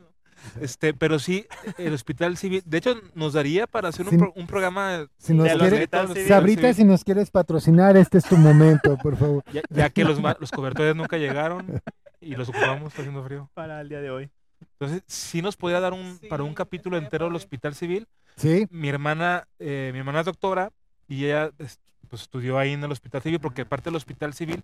[0.61, 1.47] Este, pero sí,
[1.79, 5.45] el hospital civil, de hecho, nos daría para hacer un, pro- un programa Si nos
[5.47, 9.43] De quiere, civiles, Sabrita, si nos quieres patrocinar, este es tu momento, por favor.
[9.53, 11.81] ya, ya que los, ma- los cobertores nunca llegaron
[12.21, 13.51] y los ocupamos haciendo frío.
[13.55, 14.31] Para el día de hoy.
[14.79, 18.07] Entonces, sí nos podría dar un, para un capítulo entero el hospital civil.
[18.37, 20.71] Sí, Mi hermana, eh, mi hermana es doctora
[21.09, 24.63] y ella es- pues, estudió ahí en el hospital civil porque parte del hospital civil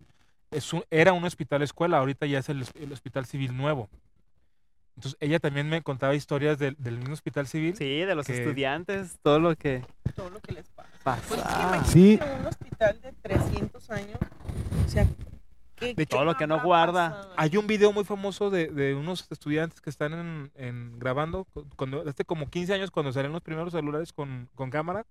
[0.50, 3.88] es un- era un hospital escuela, ahorita ya es el, el hospital civil nuevo.
[4.98, 7.76] Entonces, ella también me contaba historias del, del mismo hospital civil.
[7.76, 9.84] Sí, de los Que- estudiantes, todo lo que
[10.16, 10.88] Todo lo que les pasa.
[11.28, 11.84] Pues pasa.
[11.84, 12.14] Sí.
[12.14, 14.18] imagínate un hospital de 300 años.
[14.84, 15.06] O sea,
[15.76, 17.30] ¿qué- De hecho, todo lo que no guarda.
[17.36, 21.64] Hay un video muy famoso de, de unos estudiantes que están en, en grabando, cu-
[21.76, 25.06] cuando, hace como 15 años cuando salieron los primeros celulares con, con cámara,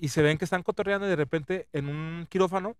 [0.00, 2.76] y se ven que están cotorreando y de repente en un quirófano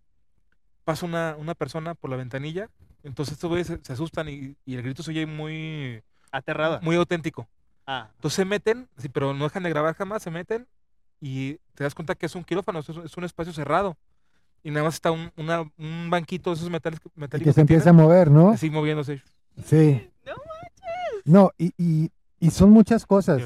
[0.84, 2.68] pasa una, una persona por la ventanilla,
[3.02, 6.80] entonces estos güeyes se, se asustan y, y el grito se oye muy, Aterrada.
[6.82, 7.48] muy auténtico.
[7.86, 10.66] Ah, Entonces se meten, sí, pero no dejan de grabar jamás, se meten
[11.20, 13.96] y te das cuenta que es un quirófano, es, un- es un espacio cerrado.
[14.62, 17.60] Y nada más está un, una- un banquito de esos metales, y metálicos que se
[17.62, 18.50] empieza a mover, ¿no?
[18.50, 19.22] así moviéndose.
[19.64, 20.10] Sí.
[20.26, 20.32] No
[21.24, 22.10] No, y, y,
[22.40, 23.40] y son muchas cosas.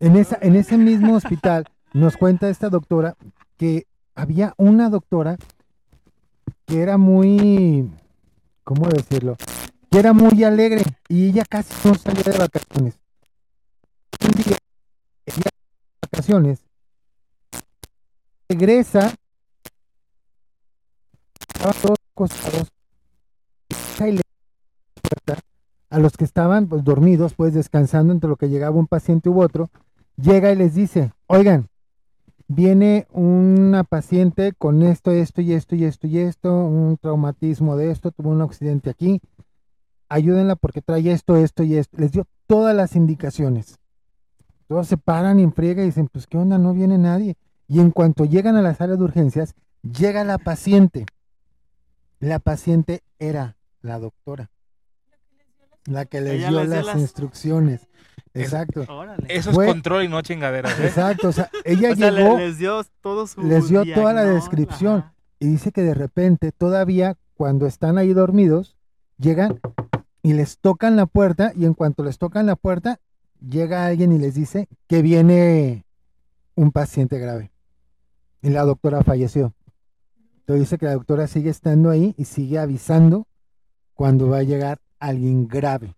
[0.00, 3.16] En, esa, en ese mismo hospital nos cuenta esta doctora
[3.56, 5.36] que había una doctora
[6.66, 7.90] que era muy,
[8.64, 9.36] ¿cómo decirlo?
[9.90, 12.94] Que era muy alegre y ella casi no salía de vacaciones.
[14.22, 14.56] Un día,
[15.26, 15.50] de
[16.02, 16.60] vacaciones
[18.50, 19.14] regresa,
[21.48, 22.68] estaban todos acostados,
[24.00, 24.22] y le
[25.02, 25.40] puerta
[25.88, 29.40] a los que estaban pues, dormidos, pues descansando entre lo que llegaba un paciente u
[29.40, 29.70] otro,
[30.16, 31.68] llega y les dice, oigan,
[32.48, 37.92] viene una paciente con esto, esto y esto y esto y esto, un traumatismo de
[37.92, 39.20] esto, tuvo un accidente aquí,
[40.10, 41.96] ayúdenla porque trae esto, esto y esto.
[41.98, 43.78] Les dio todas las indicaciones.
[44.68, 47.36] Todos se paran y enfriega y dicen, pues qué onda, no viene nadie.
[47.66, 51.06] Y en cuanto llegan a la sala de urgencias, llega la paciente.
[52.18, 54.50] La paciente era la doctora,
[55.86, 57.88] la que les dio les dio las las- instrucciones.
[58.34, 58.82] Es- Exacto.
[59.28, 60.78] Eso es Fue- control y no chingaderas.
[60.78, 60.86] ¿eh?
[60.86, 61.28] Exacto.
[61.28, 64.24] O sea, ella O sea, le- llegó les dio todo su les dio toda la
[64.24, 64.98] descripción.
[65.00, 65.14] ajá.
[65.40, 68.76] y dice que de repente, todavía cuando están ahí dormidos,
[69.18, 69.58] llegan
[70.22, 73.00] y les tocan la puerta y en cuanto les tocan la puerta,
[73.40, 75.84] llega alguien y les dice que viene
[76.54, 77.50] un paciente grave.
[78.42, 79.54] Y la doctora falleció.
[80.40, 83.26] Entonces dice que la doctora sigue estando ahí y sigue avisando
[83.94, 85.94] cuando va a llegar alguien grave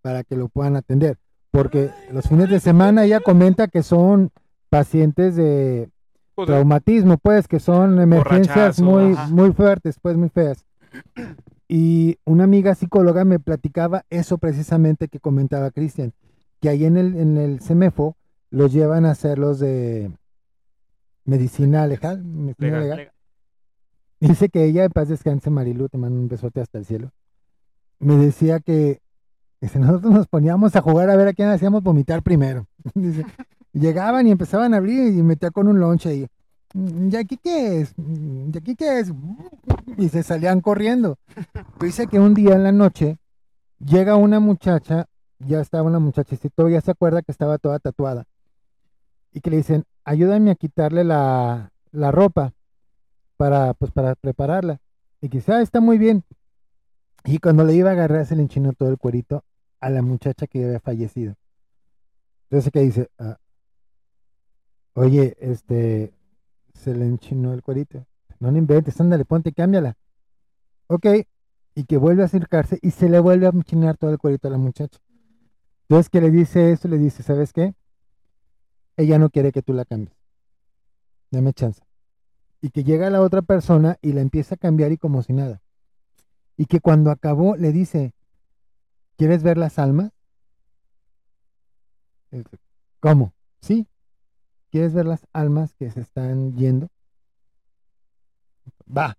[0.00, 1.18] para que lo puedan atender.
[1.50, 4.30] Porque los fines de semana ella comenta que son
[4.70, 5.90] pacientes de
[6.34, 10.64] Pues, traumatismo, pues, que son emergencias muy, muy fuertes, pues, muy feas.
[11.74, 16.12] Y una amiga psicóloga me platicaba eso precisamente que comentaba Cristian,
[16.60, 18.14] que ahí en el, en el CEMEFO
[18.50, 20.12] los llevan a hacer los de
[21.24, 22.96] medicina legal, medicina Legal.
[22.98, 23.12] legal.
[24.20, 27.10] Dice que ella, en paz descanse, Marilu, te mando un besote hasta el cielo.
[28.00, 29.00] Me decía que
[29.74, 32.66] nosotros nos poníamos a jugar a ver a quién hacíamos vomitar primero.
[32.94, 33.24] Dice,
[33.72, 36.26] llegaban y empezaban a abrir y metía con un lonche "Mm,
[36.74, 37.94] ¿y aquí qué es?
[37.96, 39.12] ¿Y aquí qué es?
[39.96, 41.18] Y se salían corriendo.
[41.80, 43.18] Dice que un día en la noche
[43.78, 45.06] llega una muchacha,
[45.38, 48.26] ya estaba una muchacha, y todavía se acuerda que estaba toda tatuada.
[49.32, 52.52] Y que le dicen, ayúdame a quitarle la, la ropa
[53.36, 54.80] para, pues, para prepararla.
[55.20, 56.24] Y dice, ah, está muy bien.
[57.24, 59.44] Y cuando le iba a agarrar, se le enchinó todo el cuerito
[59.80, 61.34] a la muchacha que había fallecido.
[62.50, 63.08] Entonces, que dice?
[63.18, 63.38] Ah,
[64.94, 66.12] Oye, este,
[66.82, 68.06] se le enchinó el cuerito.
[68.40, 69.96] No le inventes, ándale, ponte, cámbiala.
[70.88, 71.06] Ok,
[71.74, 74.50] y que vuelve a acercarse y se le vuelve a enchinar todo el cuerito a
[74.50, 74.98] la muchacha.
[75.82, 77.74] Entonces, que le dice eso, le dice, ¿sabes qué?
[78.96, 80.16] Ella no quiere que tú la cambies.
[81.30, 81.82] Dame chance.
[82.60, 85.62] Y que llega la otra persona y la empieza a cambiar y como si nada.
[86.56, 88.14] Y que cuando acabó le dice,
[89.16, 90.12] ¿quieres ver las almas?
[92.30, 92.58] Dice,
[93.00, 93.34] ¿Cómo?
[93.60, 93.86] Sí.
[94.72, 96.88] ¿Quieres ver las almas que se están yendo?
[98.88, 99.18] Va.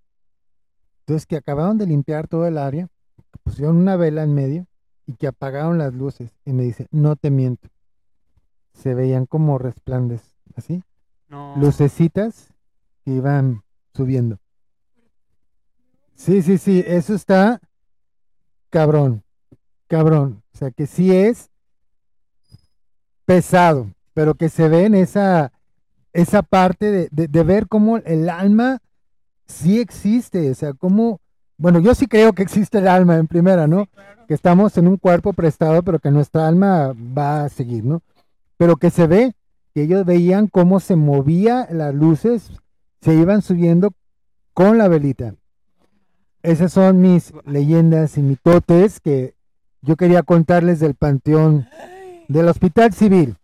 [1.01, 2.89] Entonces que acabaron de limpiar todo el área,
[3.31, 4.65] que pusieron una vela en medio
[5.05, 6.31] y que apagaron las luces.
[6.43, 7.69] Y me dice, no te miento.
[8.73, 10.81] Se veían como resplandes, así,
[11.27, 11.55] No.
[11.57, 12.51] lucecitas
[13.05, 13.61] que iban
[13.93, 14.39] subiendo.
[16.15, 17.61] Sí, sí, sí, eso está
[18.71, 19.23] cabrón,
[19.85, 20.41] cabrón.
[20.51, 21.51] O sea que sí es
[23.25, 25.51] pesado, pero que se ve en esa,
[26.13, 28.79] esa parte de, de- de ver cómo el alma
[29.47, 30.51] sí existe.
[30.51, 31.19] O sea, cómo,
[31.57, 33.87] bueno, yo sí creo que existe el alma en primera, ¿no?
[34.27, 38.01] Que estamos en un cuerpo prestado, pero que nuestra alma va a seguir, ¿no?
[38.57, 39.33] Pero que se ve,
[39.73, 42.51] que ellos veían cómo se movía las luces,
[43.01, 43.91] se iban subiendo
[44.53, 45.35] con la velita.
[46.43, 49.33] Esas son mis leyendas y mitotes que
[49.81, 51.67] yo quería contarles del panteón
[52.27, 53.35] del Hospital Civil.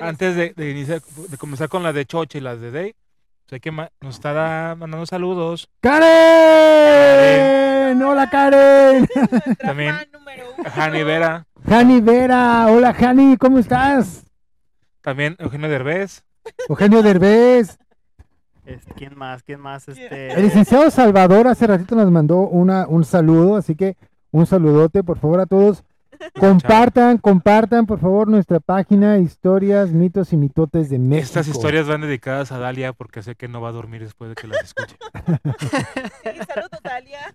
[0.00, 2.94] Antes de, de iniciar, de comenzar con las de Choche y las de Day,
[3.46, 5.68] pues hay que nos está da- mandando saludos.
[6.68, 8.02] ¡Karen!
[8.02, 9.08] ¡Hola, Karen!
[9.58, 9.94] También.
[10.74, 14.24] Jani Vera, Jani Vera, hola Jani, ¿cómo estás?
[15.00, 16.22] también Eugenio Derbez,
[16.68, 17.78] Eugenio Derbez.
[18.66, 19.42] Este, ¿Quién más?
[19.42, 19.88] ¿Quién más?
[19.88, 23.96] El Este, licenciado Salvador hace ratito nos mandó una, un saludo, así que
[24.30, 25.82] un saludote, por favor, a todos.
[26.38, 31.24] Compartan, compartan, por favor, nuestra página Historias, Mitos y Mitotes de México.
[31.24, 34.34] Estas historias van dedicadas a Dalia porque sé que no va a dormir después de
[34.34, 34.96] que las escuche.
[36.24, 37.34] Sí, saludos, Dalia.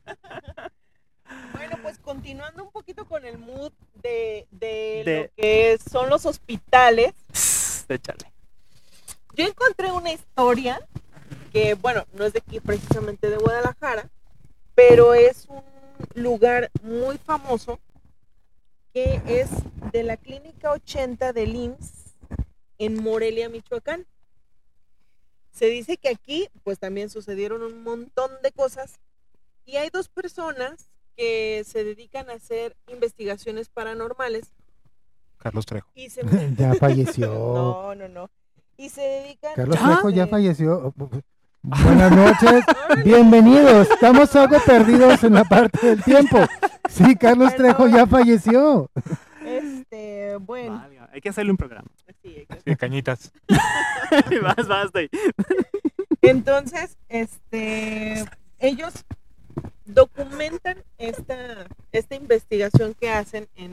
[1.53, 3.71] Bueno, pues continuando un poquito con el mood
[4.01, 7.13] de, de De- lo que son los hospitales,
[7.89, 8.31] échale.
[9.35, 10.79] yo encontré una historia
[11.51, 14.09] que, bueno, no es de aquí precisamente de Guadalajara,
[14.75, 15.63] pero es un
[16.15, 17.79] lugar muy famoso
[18.93, 19.49] que es
[19.91, 22.15] de la Clínica 80 del IMSS
[22.77, 24.05] en Morelia, Michoacán.
[25.51, 28.99] Se dice que aquí, pues también sucedieron un montón de cosas
[29.65, 34.51] y hay dos personas que se dedican a hacer investigaciones paranormales
[35.37, 35.89] Carlos Trejo.
[35.93, 36.21] y se
[36.57, 37.27] ya falleció.
[37.33, 38.29] no, no, no.
[38.77, 40.93] y se dedican Carlos Trejo ya falleció.
[41.65, 42.65] Buenas noches,
[43.05, 43.89] bienvenidos.
[43.89, 46.39] Estamos algo perdidos en la parte del tiempo.
[46.89, 48.91] Sí, Carlos Trejo ya falleció.
[49.45, 51.87] Este, bueno, hay que hacerle un programa.
[52.21, 52.45] sí,
[52.75, 53.31] cañitas.
[54.43, 55.09] vas, vas, de ahí.
[56.21, 58.25] Entonces, este,
[58.59, 59.05] ellos
[59.85, 63.71] documentan esta, esta investigación que hacen en,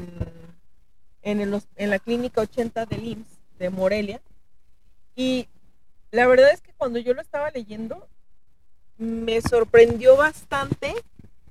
[1.23, 4.21] en, el en la clínica 80 del IMSS de Morelia.
[5.17, 5.49] Y
[6.11, 8.09] la verdad es que cuando yo lo estaba leyendo,
[8.99, 10.95] me sorprendió bastante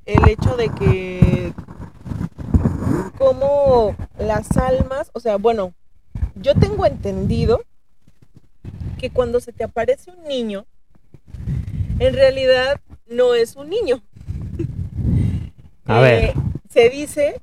[0.06, 1.54] el hecho de que
[3.18, 5.74] como las almas, o sea, bueno,
[6.36, 7.64] yo tengo entendido
[8.98, 10.66] que cuando se te aparece un niño,
[12.00, 14.02] en realidad no es un niño.
[15.86, 16.34] A ver.
[16.70, 17.42] Se dice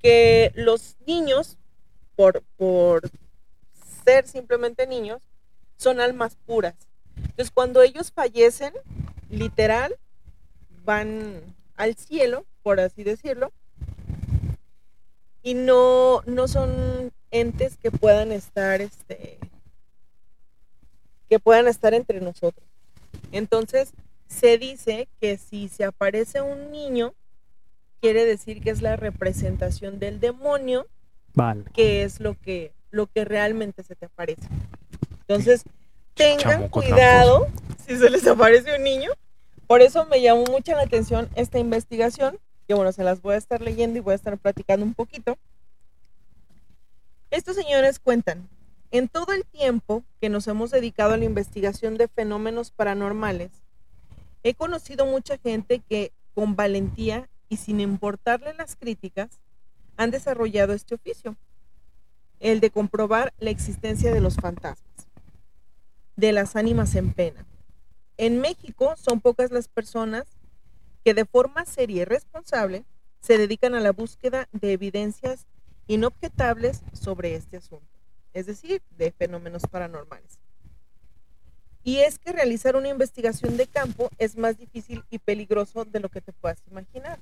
[0.00, 1.56] que los niños,
[2.14, 3.10] por, por
[4.04, 5.22] ser simplemente niños,
[5.78, 6.74] son almas puras.
[7.16, 8.74] Entonces, cuando ellos fallecen,
[9.30, 9.96] literal,
[10.84, 11.40] van
[11.76, 13.52] al cielo, por así decirlo,
[15.42, 19.38] y no, no son entes que puedan estar, este,
[21.30, 22.66] que puedan estar entre nosotros.
[23.32, 23.92] Entonces,
[24.26, 27.14] se dice que si se aparece un niño,
[28.00, 30.86] quiere decir que es la representación del demonio,
[31.34, 31.64] Vale.
[31.72, 34.48] que es lo que, lo que realmente se te aparece.
[35.28, 35.62] Entonces,
[36.14, 37.48] tengan cuidado
[37.86, 39.10] si se les aparece un niño.
[39.66, 43.38] Por eso me llamó mucho la atención esta investigación, que bueno, se las voy a
[43.38, 45.36] estar leyendo y voy a estar platicando un poquito.
[47.30, 48.48] Estos señores cuentan,
[48.90, 53.50] en todo el tiempo que nos hemos dedicado a la investigación de fenómenos paranormales,
[54.42, 59.28] he conocido mucha gente que con valentía y sin importarle las críticas
[59.98, 61.36] han desarrollado este oficio,
[62.40, 64.87] el de comprobar la existencia de los fantasmas,
[66.18, 67.46] de las ánimas en pena.
[68.16, 70.24] En México son pocas las personas
[71.04, 72.84] que de forma seria y responsable
[73.20, 75.46] se dedican a la búsqueda de evidencias
[75.86, 77.86] inobjetables sobre este asunto,
[78.34, 80.40] es decir, de fenómenos paranormales.
[81.84, 86.08] Y es que realizar una investigación de campo es más difícil y peligroso de lo
[86.08, 87.16] que te puedas imaginar.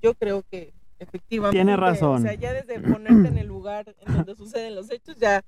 [0.00, 1.56] Yo creo que efectivamente.
[1.58, 2.22] Tiene O razón.
[2.22, 5.44] sea, ya desde ponerte en el lugar en donde suceden los hechos, ya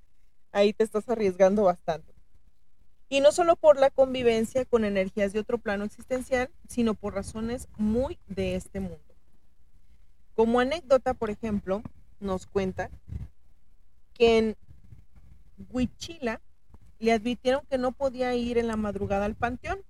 [0.53, 2.12] ahí te estás arriesgando bastante.
[3.13, 7.69] Y no solo por la convivencia con energías de otro plano existencial, sino por razones
[7.77, 9.15] muy de este mundo.
[10.35, 11.83] Como anécdota, por ejemplo,
[12.21, 12.89] nos cuenta
[14.15, 14.57] que en
[15.71, 16.41] Huichila
[17.01, 19.83] le advirtieron que no podía ir en la madrugada al panteón,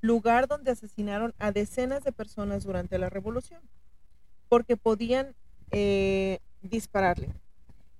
[0.00, 3.60] lugar donde asesinaron a decenas de personas durante la revolución,
[4.48, 5.34] porque podían
[5.70, 7.28] eh, dispararle.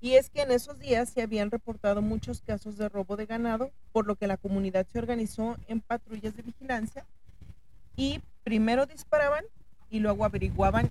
[0.03, 3.70] Y es que en esos días se habían reportado muchos casos de robo de ganado,
[3.92, 7.07] por lo que la comunidad se organizó en patrullas de vigilancia
[7.94, 9.44] y primero disparaban
[9.90, 10.88] y luego averiguaban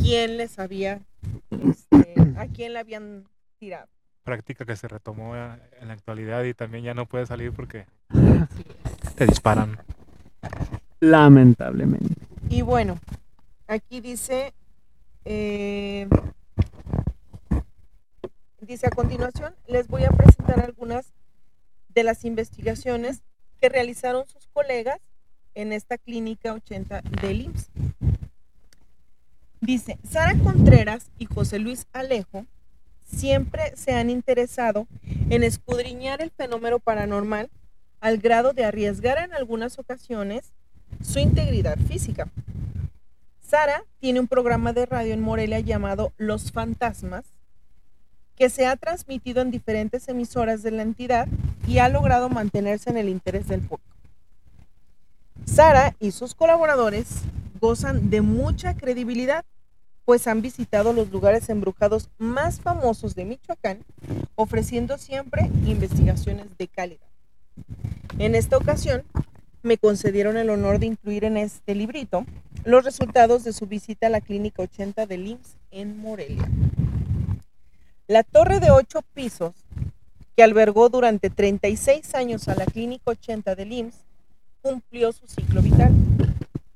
[0.00, 1.02] quién les había,
[1.50, 3.24] este, a quién le habían
[3.58, 3.86] tirado.
[4.22, 7.84] Práctica que se retomó eh, en la actualidad y también ya no puede salir porque
[9.14, 9.76] te disparan.
[11.00, 12.14] Lamentablemente.
[12.48, 12.98] Y bueno,
[13.66, 14.54] aquí dice,
[15.26, 16.08] eh,
[18.64, 21.12] dice a continuación, les voy a presentar algunas
[21.88, 23.22] de las investigaciones
[23.60, 25.00] que realizaron sus colegas
[25.54, 27.70] en esta clínica 80 del IMSS.
[29.60, 32.44] Dice, Sara Contreras y José Luis Alejo
[33.04, 34.86] siempre se han interesado
[35.30, 37.50] en escudriñar el fenómeno paranormal
[38.00, 40.52] al grado de arriesgar en algunas ocasiones
[41.02, 42.28] su integridad física.
[43.40, 47.33] Sara tiene un programa de radio en Morelia llamado Los Fantasmas,
[48.36, 51.28] que se ha transmitido en diferentes emisoras de la entidad
[51.66, 53.94] y ha logrado mantenerse en el interés del público.
[55.44, 57.20] Sara y sus colaboradores
[57.60, 59.44] gozan de mucha credibilidad,
[60.04, 63.78] pues han visitado los lugares embrujados más famosos de Michoacán,
[64.34, 67.06] ofreciendo siempre investigaciones de calidad.
[68.18, 69.02] En esta ocasión,
[69.62, 72.26] me concedieron el honor de incluir en este librito
[72.64, 76.48] los resultados de su visita a la Clínica 80 del IMSS en Morelia.
[78.06, 79.54] La torre de ocho pisos,
[80.36, 84.04] que albergó durante 36 años a la Clínica 80 del IMSS,
[84.60, 85.94] cumplió su ciclo vital.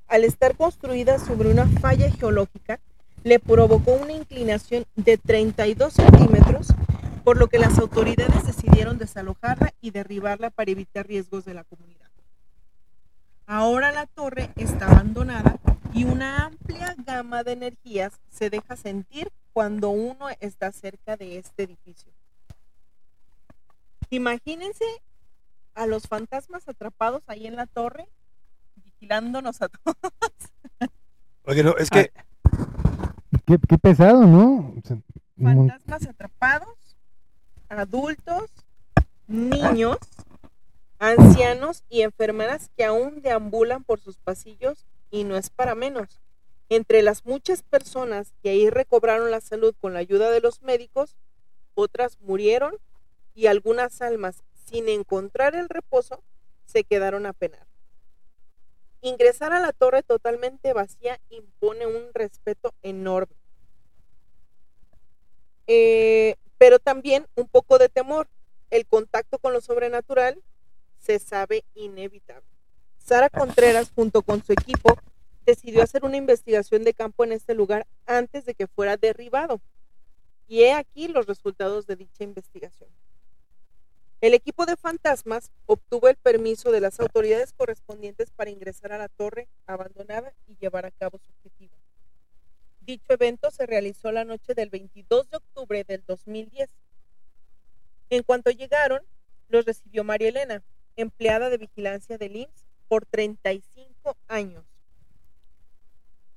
[0.07, 2.79] Al estar construida sobre una falla geológica,
[3.23, 6.69] le provocó una inclinación de 32 centímetros,
[7.23, 12.09] por lo que las autoridades decidieron desalojarla y derribarla para evitar riesgos de la comunidad.
[13.45, 15.59] Ahora la torre está abandonada
[15.93, 21.63] y una amplia gama de energías se deja sentir cuando uno está cerca de este
[21.63, 22.13] edificio.
[24.09, 24.85] Imagínense
[25.75, 28.07] a los fantasmas atrapados ahí en la torre,
[28.77, 29.97] vigilándonos a todos.
[31.43, 32.09] Oye, no, es que
[33.45, 34.75] Qué, qué pesado, ¿no?
[34.77, 36.77] O sea, un- Fantasmas atrapados,
[37.67, 38.49] adultos,
[39.27, 39.97] niños,
[40.99, 46.21] ancianos y enfermeras que aún deambulan por sus pasillos y no es para menos.
[46.69, 51.17] Entre las muchas personas que ahí recobraron la salud con la ayuda de los médicos,
[51.73, 52.77] otras murieron
[53.33, 56.23] y algunas almas, sin encontrar el reposo,
[56.65, 57.65] se quedaron a penar.
[59.01, 63.35] Ingresar a la torre totalmente vacía impone un respeto enorme.
[65.65, 68.27] Eh, pero también un poco de temor.
[68.69, 70.43] El contacto con lo sobrenatural
[70.99, 72.47] se sabe inevitable.
[72.97, 74.95] Sara Contreras, junto con su equipo,
[75.49, 79.61] decidió hacer una investigación de campo en este lugar antes de que fuera derribado.
[80.47, 82.89] Y he aquí los resultados de dicha investigación.
[84.21, 89.07] El equipo de fantasmas obtuvo el permiso de las autoridades correspondientes para ingresar a la
[89.07, 91.75] torre abandonada y llevar a cabo su objetivo.
[92.81, 96.69] Dicho evento se realizó la noche del 22 de octubre del 2010.
[98.09, 99.01] En cuanto llegaron,
[99.47, 100.63] los recibió María Elena,
[100.95, 104.78] empleada de vigilancia del IMSS por 35 años.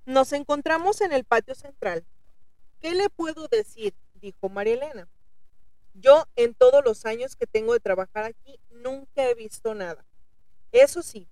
[0.04, 2.04] Nos encontramos en el patio central.
[2.80, 3.94] ¿Qué le puedo decir?
[4.14, 5.08] dijo María Elena.
[5.94, 10.04] Yo en todos los años que tengo de trabajar aquí nunca he visto nada.
[10.72, 11.28] Eso sí,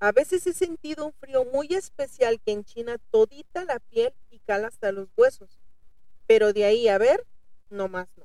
[0.00, 4.68] a veces he sentido un frío muy especial que enchina todita la piel y cala
[4.68, 5.58] hasta los huesos.
[6.26, 7.24] Pero de ahí a ver,
[7.70, 8.24] no más no.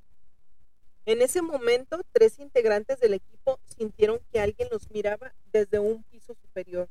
[1.05, 6.33] En ese momento, tres integrantes del equipo sintieron que alguien los miraba desde un piso
[6.33, 6.89] superior.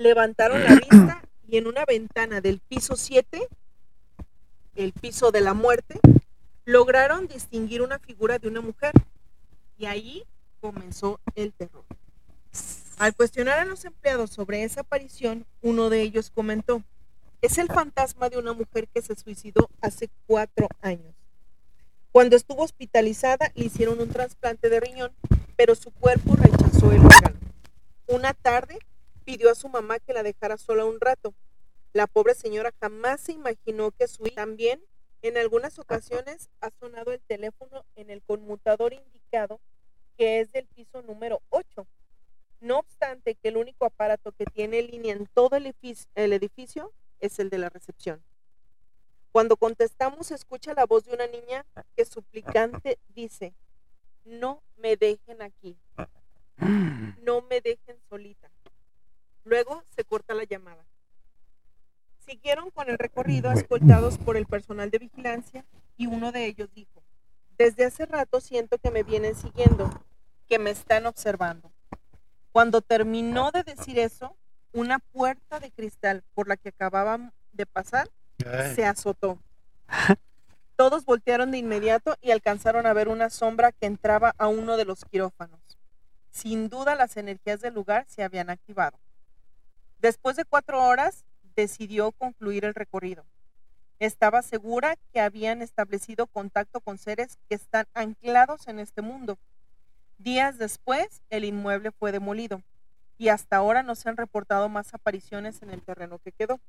[0.00, 3.46] Levantaron la vista y en una ventana del piso 7,
[4.74, 6.00] el piso de la muerte,
[6.64, 8.92] lograron distinguir una figura de una mujer.
[9.76, 10.24] Y ahí
[10.62, 11.84] comenzó el terror.
[12.96, 16.82] Al cuestionar a los empleados sobre esa aparición, uno de ellos comentó,
[17.42, 21.14] es el fantasma de una mujer que se suicidó hace cuatro años.
[22.10, 25.12] Cuando estuvo hospitalizada le hicieron un trasplante de riñón,
[25.56, 27.36] pero su cuerpo rechazó el órgano.
[28.06, 28.78] Una tarde
[29.30, 31.34] pidió a su mamá que la dejara sola un rato.
[31.92, 34.82] La pobre señora jamás se imaginó que su hija también
[35.22, 39.60] en algunas ocasiones ha sonado el teléfono en el conmutador indicado
[40.18, 41.86] que es del piso número 8.
[42.60, 46.92] No obstante que el único aparato que tiene línea en todo el edificio, el edificio
[47.20, 48.20] es el de la recepción.
[49.30, 51.64] Cuando contestamos se escucha la voz de una niña
[51.96, 53.54] que suplicante dice,
[54.24, 55.78] no me dejen aquí,
[57.22, 58.50] no me dejen solita.
[59.44, 60.84] Luego se corta la llamada.
[62.18, 65.64] Siguieron con el recorrido escoltados por el personal de vigilancia
[65.96, 67.02] y uno de ellos dijo,
[67.58, 69.90] desde hace rato siento que me vienen siguiendo,
[70.48, 71.72] que me están observando.
[72.52, 74.36] Cuando terminó de decir eso,
[74.72, 78.08] una puerta de cristal por la que acababan de pasar
[78.46, 79.38] Ay, se azotó.
[80.76, 84.86] Todos voltearon de inmediato y alcanzaron a ver una sombra que entraba a uno de
[84.86, 85.60] los quirófanos.
[86.30, 88.98] Sin duda las energías del lugar se habían activado.
[90.00, 91.24] Después de cuatro horas,
[91.54, 93.26] decidió concluir el recorrido.
[93.98, 99.38] Estaba segura que habían establecido contacto con seres que están anclados en este mundo.
[100.16, 102.62] Días después, el inmueble fue demolido
[103.18, 106.60] y hasta ahora no se han reportado más apariciones en el terreno que quedó.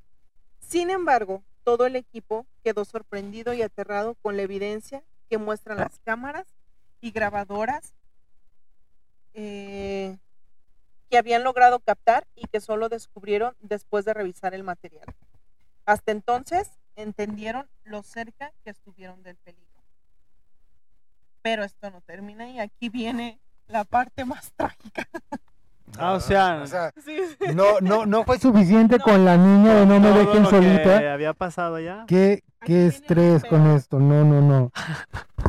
[0.60, 6.00] Sin embargo, todo el equipo quedó sorprendido y aterrado con la evidencia que muestran las
[6.00, 6.48] cámaras
[7.00, 7.94] y grabadoras
[9.34, 10.18] eh,
[11.12, 15.06] que habían logrado captar y que solo descubrieron después de revisar el material.
[15.86, 19.68] Hasta entonces entendieron lo cerca que estuvieron del peligro.
[21.42, 25.08] Pero esto no termina y aquí viene la parte más trágica.
[25.98, 27.18] Ah, o sea, o sea, Sí,
[27.54, 29.04] No, no, no fue suficiente No.
[29.04, 31.14] con la niña de no me dejen solita.
[31.14, 32.06] había pasado ya.
[32.08, 34.00] ¿Qué, qué estrés con esto?
[34.00, 34.72] No, no, no.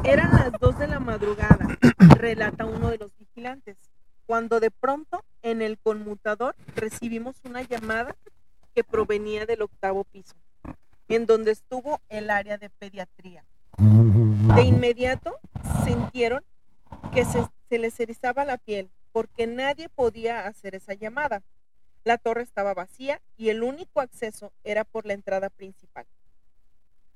[0.02, 1.68] Eran las 2 de la madrugada,
[2.16, 3.76] relata uno de los vigilantes,
[4.26, 8.16] cuando de pronto en el conmutador recibimos una llamada
[8.74, 10.34] que provenía del octavo piso,
[11.08, 13.44] en donde estuvo el área de pediatría.
[13.78, 15.38] De inmediato
[15.84, 16.44] sintieron
[17.12, 17.46] que se,
[17.78, 21.42] les erizaba la piel porque nadie podía hacer esa llamada.
[22.04, 26.06] La torre estaba vacía y el único acceso era por la entrada principal.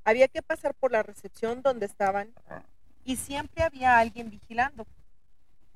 [0.04, 2.32] Había que pasar por la recepción donde estaban
[3.04, 4.86] y siempre había alguien vigilando,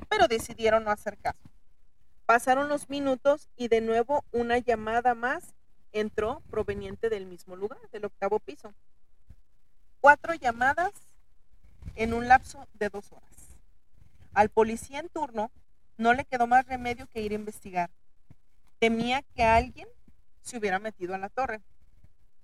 [0.09, 1.39] pero decidieron no hacer caso.
[2.27, 5.55] Pasaron los minutos y de nuevo una llamada más
[5.93, 8.73] entró proveniente del mismo lugar, del octavo piso.
[10.01, 10.93] Cuatro llamadas
[11.97, 13.59] en un lapso de dos horas.
[14.33, 15.51] Al policía en turno
[15.99, 17.91] no le quedó más remedio que ir a investigar.
[18.79, 19.89] Temía que alguien
[20.41, 21.61] se hubiera metido a la torre.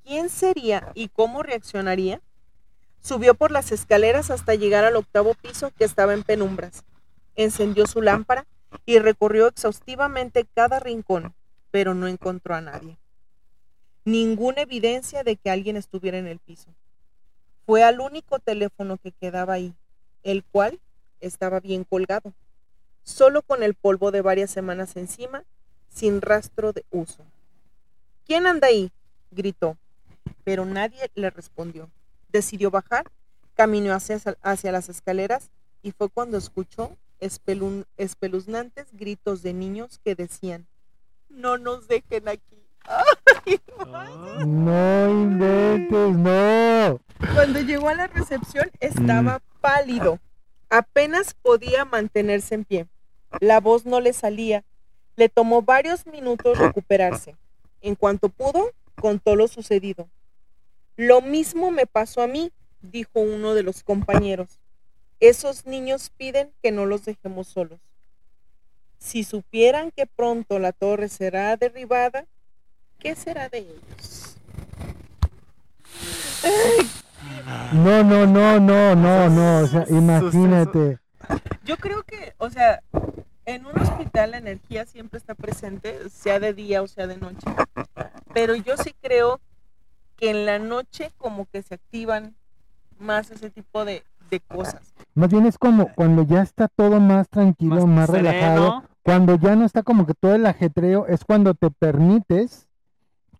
[0.05, 2.21] ¿Quién sería y cómo reaccionaría?
[3.01, 6.85] Subió por las escaleras hasta llegar al octavo piso que estaba en penumbras.
[7.37, 8.47] Encendió su lámpara
[8.85, 11.35] y recorrió exhaustivamente cada rincón,
[11.71, 12.99] pero no encontró a nadie.
[14.05, 16.69] Ninguna evidencia de que alguien estuviera en el piso.
[17.67, 19.75] Fue al único teléfono que quedaba ahí,
[20.23, 20.81] el cual
[21.21, 22.33] estaba bien colgado,
[23.03, 25.45] solo con el polvo de varias semanas encima,
[25.89, 27.25] sin rastro de uso.
[28.27, 28.91] ¿Quién anda ahí?
[29.31, 29.77] gritó,
[30.45, 31.91] pero nadie le respondió.
[32.29, 33.11] Decidió bajar,
[33.55, 35.51] caminó hacia, hacia las escaleras
[35.83, 40.67] y fue cuando escuchó espelun- espeluznantes gritos de niños que decían,
[41.29, 42.43] no nos dejen aquí.
[42.87, 44.45] Ay, Ah.
[44.47, 47.01] No inventes, no.
[47.35, 50.19] Cuando llegó a la recepción estaba pálido.
[50.71, 52.87] Apenas podía mantenerse en pie.
[53.41, 54.65] La voz no le salía.
[55.17, 57.37] Le tomó varios minutos recuperarse.
[57.81, 60.09] En cuanto pudo, contó lo sucedido.
[60.97, 62.53] Lo mismo me pasó a mí,
[62.83, 64.59] dijo uno de los compañeros.
[65.21, 67.81] Esos niños piden que no los dejemos solos.
[68.99, 72.27] Si supieran que pronto la torre será derribada,
[72.99, 74.37] ¿qué será de ellos?
[77.73, 79.59] No, no, no, no, no, no.
[79.61, 80.99] O sea, imagínate.
[81.65, 82.83] Yo creo que, o sea,
[83.45, 87.47] en un hospital la energía siempre está presente, sea de día o sea de noche.
[88.35, 89.41] Pero yo sí creo
[90.17, 92.35] que en la noche como que se activan
[92.99, 94.95] más ese tipo de, de cosas.
[95.17, 98.31] Más bien es como cuando ya está todo más tranquilo, más, sereno.
[98.31, 98.83] relajado.
[99.03, 102.69] Cuando ya no está como que todo el ajetreo, es cuando te permites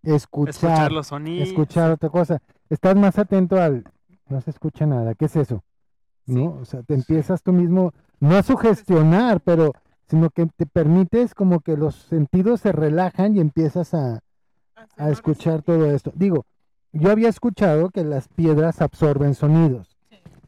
[0.03, 1.49] escuchar, Escuchar los sonidos.
[1.49, 2.41] escuchar otra cosa.
[2.71, 3.85] Estás más atento al,
[4.29, 5.63] no se escucha nada, ¿qué es eso?
[6.25, 6.57] ¿No?
[6.61, 9.73] O sea, te empiezas tú mismo, no a sugestionar, pero,
[10.09, 14.21] sino que te permites como que los sentidos se relajan y empiezas a,
[14.97, 16.11] a escuchar todo esto.
[16.15, 16.47] Digo,
[16.93, 19.96] yo había escuchado que las piedras absorben sonidos.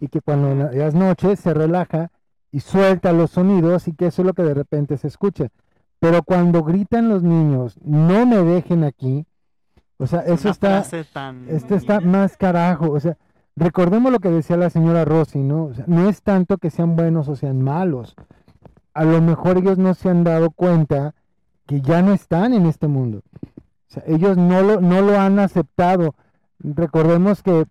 [0.01, 2.11] Y que cuando en la- las noches se relaja
[2.53, 5.49] y suelta los sonidos y que eso es lo que de repente se escucha.
[6.01, 9.27] Pero cuando gritan los niños, no me dejen aquí,
[9.99, 10.85] o sea, Es eso está, tan
[11.75, 13.17] está más carajo, o sea,
[13.57, 15.65] recordemos lo que decía la señora Rossi, ¿no?
[15.65, 18.15] O sea, no es tanto que sean buenos o sean malos.
[18.95, 21.15] A lo mejor ellos no se han dado cuenta
[21.67, 23.23] que ya no están en este mundo.
[23.45, 26.15] O sea, ellos no lo, no lo han aceptado.
[26.61, 27.67] Recordemos que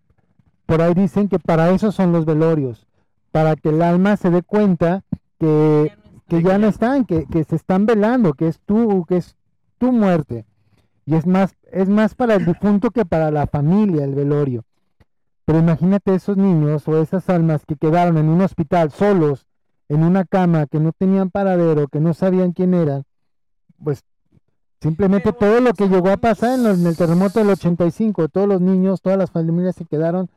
[0.68, 2.86] por ahí dicen que para eso son los velorios,
[3.32, 5.03] para que el alma se dé cuenta
[5.39, 5.91] que,
[6.28, 9.36] que ya no están, que, que se están velando, que es tu, que es
[9.80, 10.45] tu muerte.
[11.05, 14.65] Y es más, es más para el difunto que para la familia el velorio.
[15.45, 19.47] Pero imagínate esos niños o esas almas que quedaron en un hospital solos,
[19.88, 23.03] en una cama, que no tenían paradero, que no sabían quién eran,
[23.82, 24.03] pues
[24.82, 28.28] simplemente Pero todo lo que llegó a pasar en, los- en el terremoto del 85,
[28.28, 30.30] todos los niños, todas las familias se quedaron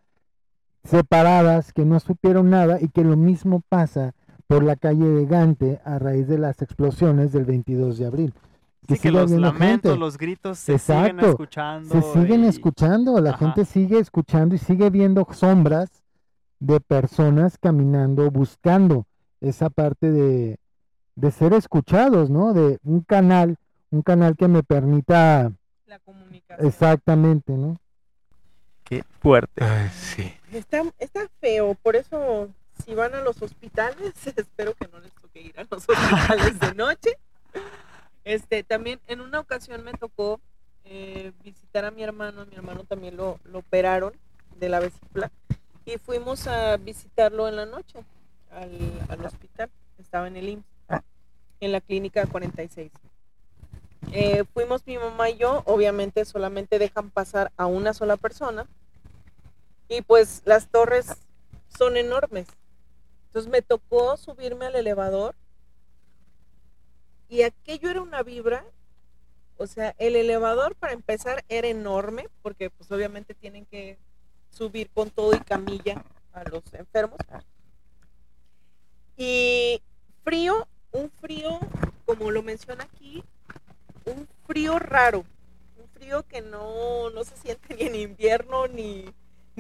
[0.85, 4.15] separadas, que no supieron nada y que lo mismo pasa
[4.47, 8.35] por la calle de Gante a raíz de las explosiones del 22 de abril.
[8.89, 9.97] Sí, que los lamentos, gente.
[9.97, 11.89] los gritos se siguen escuchando.
[11.89, 13.39] Se siguen y- escuchando, la Ajá.
[13.39, 15.91] gente sigue escuchando y sigue viendo sombras
[16.59, 19.07] de personas caminando, buscando
[19.41, 20.59] esa parte de,
[21.15, 22.53] de ser escuchados, ¿no?
[22.53, 23.57] De un canal,
[23.91, 25.53] un canal que me permita
[25.87, 26.67] La comunicación.
[26.67, 27.77] exactamente, ¿no?
[28.83, 29.63] Qué fuerte.
[29.63, 30.33] Ay, sí.
[30.53, 32.49] Está, está feo, por eso
[32.85, 36.75] si van a los hospitales, espero que no les toque ir a los hospitales de
[36.75, 37.17] noche.
[38.25, 40.41] Este, también en una ocasión me tocó
[40.85, 44.13] eh, visitar a mi hermano, mi hermano también lo, lo operaron
[44.59, 45.31] de la vesícula
[45.85, 48.05] y fuimos a visitarlo en la noche
[48.51, 48.77] al,
[49.09, 51.03] al hospital, estaba en el IMSS,
[51.61, 52.91] en la clínica 46.
[54.13, 58.67] Eh, fuimos mi mamá y yo, obviamente solamente dejan pasar a una sola persona
[59.91, 61.17] y pues las torres
[61.77, 62.47] son enormes.
[63.27, 65.35] Entonces me tocó subirme al elevador
[67.29, 68.65] y aquello era una vibra.
[69.57, 73.99] O sea, el elevador para empezar era enorme porque pues obviamente tienen que
[74.51, 77.19] subir con todo y camilla a los enfermos.
[79.17, 79.83] Y
[80.23, 81.59] frío, un frío,
[82.07, 83.25] como lo menciona aquí,
[84.07, 85.25] un frío raro,
[85.77, 89.05] un frío que no, no se siente ni en invierno ni,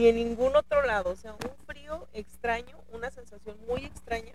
[0.00, 1.10] ni en ningún otro lado.
[1.10, 4.32] O sea, un frío extraño, una sensación muy extraña.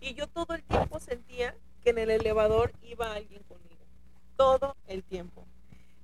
[0.00, 3.80] Y yo todo el tiempo sentía que en el elevador iba alguien conmigo.
[4.36, 5.44] Todo el tiempo.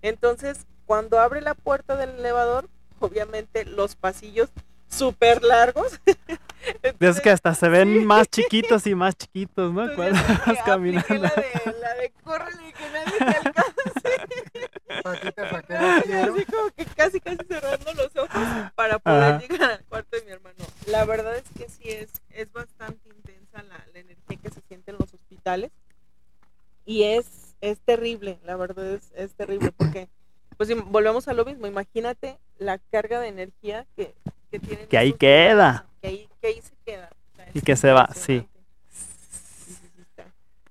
[0.01, 2.69] Entonces, cuando abre la puerta del elevador,
[3.01, 4.51] obviamente los pasillos
[4.89, 6.01] súper largos,
[7.01, 8.05] esos que hasta se ven Sí.
[8.05, 9.91] más chiquitos y más chiquitos, ¿no?
[9.91, 11.07] Entonces, Cuando vas caminando.
[11.09, 11.31] apliqué La
[11.73, 14.71] de, la de córrele y que nadie te alcance.
[15.05, 19.39] Así como que casi, casi cerrando los ojos para poder Ajá.
[19.41, 20.57] llegar al cuarto de mi hermano.
[20.87, 24.91] La verdad es que sí es, es bastante intensa la, la energía que se siente
[24.91, 25.71] en los hospitales.
[26.87, 30.09] Y es, es terrible, la verdad es, es terrible porque,
[30.57, 34.15] pues volvemos a lo mismo, imagínate la carga de energía que,
[34.51, 34.87] que tienen.
[34.89, 35.87] Que ahí queda.
[36.03, 37.11] Que ahí, que ahí se queda.
[37.33, 38.47] o sea, Y que se va, sí.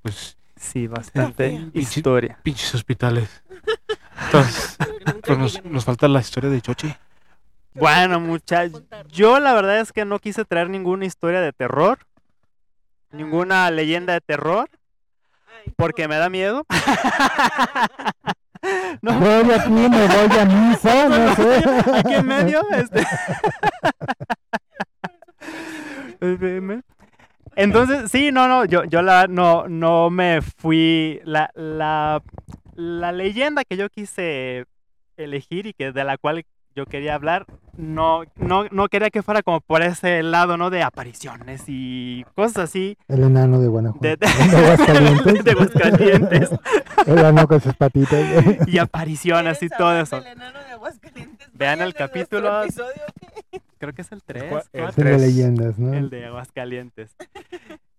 [0.01, 1.69] Pues Sí, bastante fea.
[1.73, 2.39] historia.
[2.41, 3.29] pinches hospitales.
[4.25, 4.77] Entonces,
[5.25, 6.95] pues nos, falta la historia de Chochi.
[7.73, 11.99] Bueno, muchachos, yo la verdad es que no quise traer ninguna historia de terror,
[13.11, 14.69] ninguna leyenda de terror,
[15.75, 16.65] porque me da miedo.
[19.01, 21.63] No, Voy aquí, me voy a misa, no sé.
[21.97, 23.05] aquí en medio, este.
[27.55, 31.19] Entonces, sí, no, no, yo, yo la, no, no me fui.
[31.25, 32.21] La, la,
[32.75, 34.65] la leyenda que yo quise
[35.17, 36.43] elegir y que de la cual
[36.75, 37.45] yo quería hablar,
[37.77, 40.71] no, no, no quería que fuera como por ese lado, ¿no?
[40.71, 42.97] De apariciones y cosas así.
[43.07, 44.01] El enano de Guanajuato.
[44.07, 45.43] De, De Aguascalientes.
[45.43, 46.49] de Aguascalientes.
[47.05, 48.43] El enano con sus patitas.
[48.67, 50.15] Y apariciones y ¿Quieren todo eso.
[50.15, 51.49] del enano de Aguascalientes?
[51.53, 52.63] Vean el capítulo.
[52.63, 53.03] episodio
[53.77, 54.43] Creo que es el 3.
[54.51, 55.93] cua- el el de leyendas, ¿no?
[55.93, 57.15] El de Aguascalientes.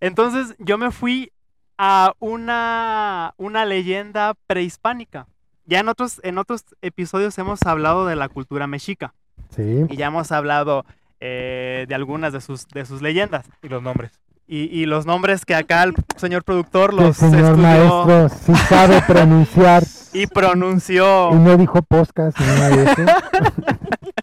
[0.01, 1.31] Entonces yo me fui
[1.79, 5.27] a una, una leyenda prehispánica.
[5.66, 9.14] Ya en otros, en otros episodios hemos hablado de la cultura mexica
[9.55, 9.87] Sí.
[9.89, 10.85] y ya hemos hablado
[11.20, 13.47] eh, de algunas de sus, de sus leyendas.
[13.62, 14.12] Y los nombres.
[14.47, 18.55] Y, y los nombres que acá el señor productor El los señor estudió maestro sí
[18.68, 21.31] sabe pronunciar y pronunció.
[21.33, 23.03] y no dijo podcast ni nada de eso.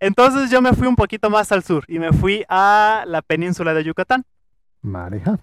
[0.00, 3.72] Entonces yo me fui un poquito más al sur y me fui a la península
[3.74, 4.24] de Yucatán.
[4.82, 5.38] Mareja.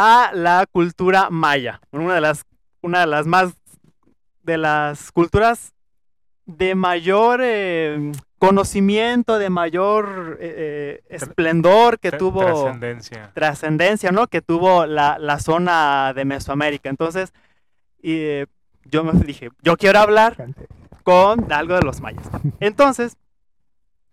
[0.00, 2.44] A la cultura maya, una de las,
[2.82, 3.52] una de las más,
[4.44, 5.72] de las culturas
[6.46, 13.32] de mayor eh, conocimiento, de mayor eh, eh, esplendor que tuvo Trascendencia.
[13.34, 14.28] trascendencia, ¿no?
[14.28, 16.88] Que tuvo la, la zona de Mesoamérica.
[16.88, 17.32] Entonces,
[18.00, 18.46] y, eh,
[18.84, 20.36] yo me dije, yo quiero hablar
[21.02, 22.28] con algo de los mayas.
[22.60, 23.16] Entonces,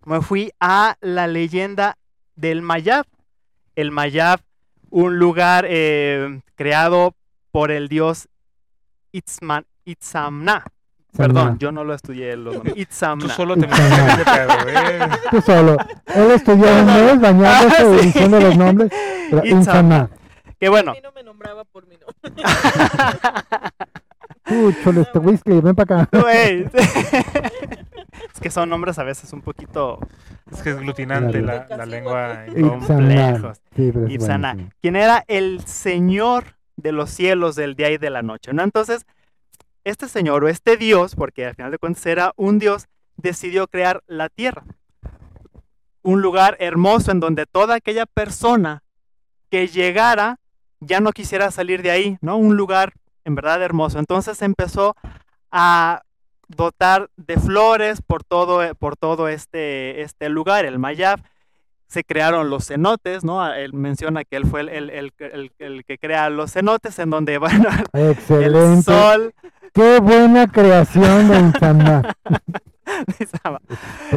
[0.03, 1.97] me fui a la leyenda
[2.35, 3.05] del Mayab.
[3.75, 4.39] El Mayab,
[4.97, 7.15] un lugar eh, creado
[7.51, 8.29] por el dios
[9.11, 10.63] Itzman, Itzamna.
[11.17, 12.75] Perdón, yo no lo estudié los nombres.
[12.75, 13.33] Tú Itzamna.
[13.35, 14.99] solo te ese pedo, ¿eh?
[15.31, 15.77] Tú solo.
[16.13, 18.05] Él estudió un mes bañándose Ah, sí.
[18.05, 18.91] diciendo los nombres.
[19.29, 20.09] Pero Itzamna.
[20.59, 22.43] Que bueno, A mí no me nombraba por mi nombre.
[24.45, 26.19] Tú, choles, te whisky, ven para acá.
[26.21, 26.65] güey.
[28.35, 29.99] Es que son nombres a veces un poquito
[30.51, 31.65] Es que es glutinante Claro.
[31.69, 32.45] la, la lengua.
[32.53, 33.61] Complejos.
[33.75, 34.69] Sí, buenísimo.
[34.81, 38.61] quien era el señor de los cielos del día y de la noche, ¿no?
[38.61, 39.05] Entonces,
[39.85, 44.01] este señor o este dios, porque al final de cuentas era un dios, decidió crear
[44.07, 44.63] la tierra.
[46.01, 48.83] Un lugar hermoso en donde toda aquella persona
[49.49, 50.39] que llegara
[50.81, 52.35] ya no quisiera salir de ahí, ¿no?
[52.37, 53.97] Un lugar en verdad hermoso.
[53.97, 54.95] Entonces empezó
[55.51, 56.01] a
[56.47, 61.21] dotar de flores por todo, por todo este, este lugar, el Mayab.
[61.87, 63.41] Se crearon los cenotes, ¿no?
[63.43, 66.97] Ah, Él menciona que él fue el, el- el- el- el que crea los cenotes,
[66.99, 68.81] en donde, bueno, el Excelente.
[68.83, 69.33] sol
[69.73, 71.35] Qué buena creación de
[73.19, 73.59] estaba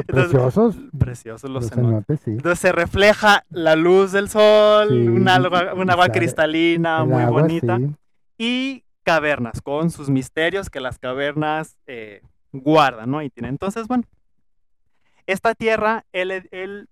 [0.07, 0.77] Preciosos.
[0.99, 1.91] preciosos los Los cenotes.
[1.91, 2.31] cenotes, sí.
[2.33, 7.23] Entonces se refleja la luz del sol, Sí, un agua, un agua cristalina El muy
[7.23, 7.77] agua, bonita.
[7.79, 7.95] sí.
[8.39, 12.21] y cavernas con sus misterios que las cavernas eh,
[12.53, 13.23] guardan, ¿no?
[13.23, 13.33] Y.
[13.37, 14.05] Entonces, bueno,
[15.27, 16.91] esta tierra, él, él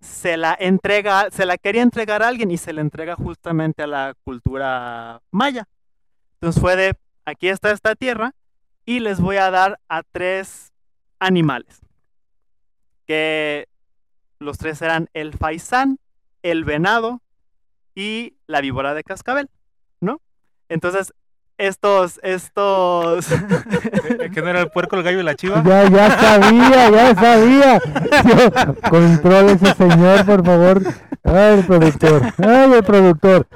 [0.00, 3.88] se la entrega, se la quería entregar a alguien y se la entrega justamente a
[3.88, 5.66] la cultura maya.
[6.34, 6.94] Entonces fue de,
[7.24, 8.36] aquí está esta tierra
[8.84, 10.72] y les voy a dar a tres
[11.18, 11.80] animales,
[13.04, 13.66] que
[14.38, 15.98] los tres eran el faisán,
[16.44, 17.20] el venado
[17.96, 19.50] y la víbora de cascabel,
[20.00, 20.20] ¿no?
[20.68, 21.12] Entonces,
[21.58, 23.26] estos, estos...
[24.08, 25.62] Eh, ¿Que no era el puerco, el gallo y la chiva?
[25.64, 27.78] Ya, ya sabía, ya sabía.
[28.24, 30.82] Yo, controle ese señor, por favor.
[31.24, 32.22] Ay, el productor.
[32.38, 33.46] Ay, el productor.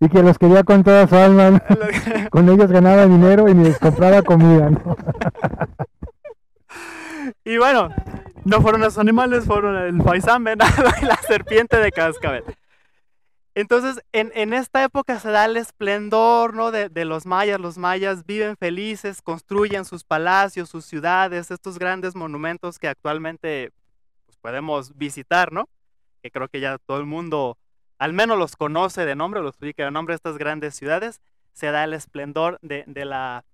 [0.00, 1.50] Y que los quería con toda su alma.
[1.50, 1.60] ¿no?
[2.30, 4.96] Con ellos ganaba dinero y ni les compraba comida, ¿no?
[7.44, 7.90] y bueno,
[8.44, 12.44] no fueron los animales, fueron el faisán, venado y la serpiente de cascabel.
[13.56, 16.72] Entonces, en, en esta época se da el esplendor ¿no?
[16.72, 17.60] de, de los mayas.
[17.60, 23.70] Los mayas viven felices, construyen sus palacios, sus ciudades, estos grandes monumentos que actualmente
[24.26, 25.68] pues, podemos visitar, ¿no?
[26.20, 27.56] Que creo que ya todo el mundo
[27.98, 31.20] al menos los conoce de nombre, los ubica de nombre de estas grandes ciudades,
[31.52, 33.44] se da el esplendor de, de la,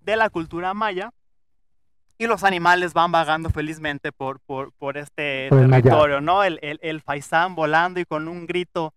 [0.00, 1.12] de la cultura maya
[2.18, 6.42] y los animales van vagando felizmente por, por, por este Por territorio, ¿no?
[6.42, 8.92] El, el, el faisán volando y con un grito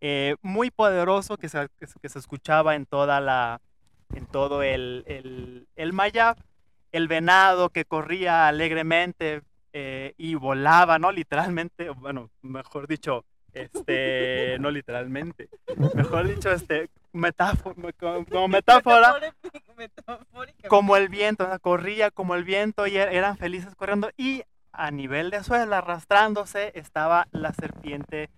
[0.00, 1.68] eh, muy poderoso que se,
[2.00, 3.60] que se- escuchaba en toda la
[4.14, 6.36] en todo el, el, el Mayab,
[6.92, 9.42] el venado que corría alegremente
[9.72, 11.10] eh, y volaba, ¿no?
[11.10, 15.48] Literalmente, bueno, mejor dicho, este, no literalmente,
[15.94, 17.74] mejor dicho, este, metáfora,
[18.30, 19.14] como metáfora,
[20.68, 24.42] como el viento, corría como el viento y er- eran felices corriendo y
[24.72, 28.28] a nivel de suelo, arrastrándose, estaba la serpiente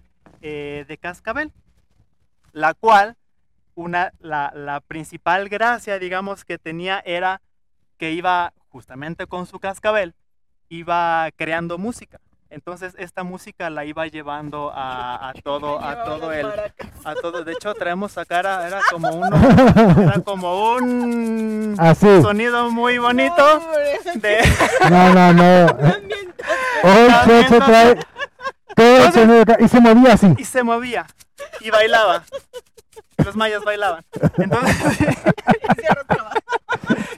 [0.43, 1.53] eh, de cascabel,
[2.53, 3.16] la cual,
[3.74, 7.41] una, la, la principal gracia, digamos, que tenía era
[7.99, 10.14] que iba justamente con su cascabel,
[10.68, 12.18] iba creando música.
[12.49, 16.47] Entonces esta música la iba llevando a, a todo, a todo el,
[17.05, 17.43] a todo.
[17.45, 22.22] De hecho traemos acá era, era como uno, era como un Así.
[22.22, 24.39] sonido muy bonito Hombre, de
[24.91, 25.66] No, no, no.
[26.84, 27.99] Hoy Checho no- trae
[28.74, 30.34] todo el sonido acá y se movía así.
[30.38, 31.06] y se movía
[31.60, 32.24] y bailaba.
[33.24, 34.04] Los mayas bailaban.
[34.38, 36.30] Entonces se arrastraba.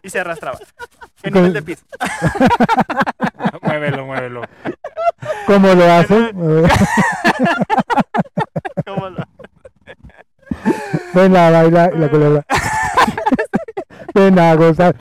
[0.02, 0.58] y se arrastraba.
[1.22, 1.82] En nivel de piso.
[3.62, 4.42] muévelo, muévelo.
[5.46, 6.30] ¿Cómo lo hace?
[8.86, 9.24] Como lo-
[11.14, 12.44] Ven a bailar y la culebra.
[14.14, 14.94] Ven a gozar.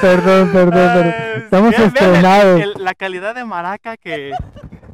[0.00, 1.14] Perdón, perdón, perdón.
[1.56, 2.60] Estamos vean, vean el- estrenados.
[2.60, 4.32] el- la calidad de maraca que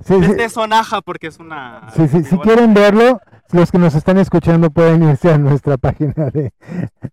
[0.04, 1.88] Sí, sí, este sonaja porque es una.
[1.94, 3.20] sí, sí, si quieren verlo,
[3.52, 6.52] los que nos están escuchando pueden irse a nuestra página de,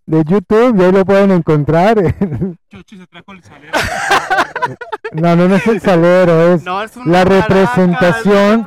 [0.05, 1.97] de YouTube y ahí lo pueden encontrar.
[2.69, 3.73] Chuchi se trajo el salero.
[5.13, 8.65] No, no, no es el salero, es No, es la maraca, es representación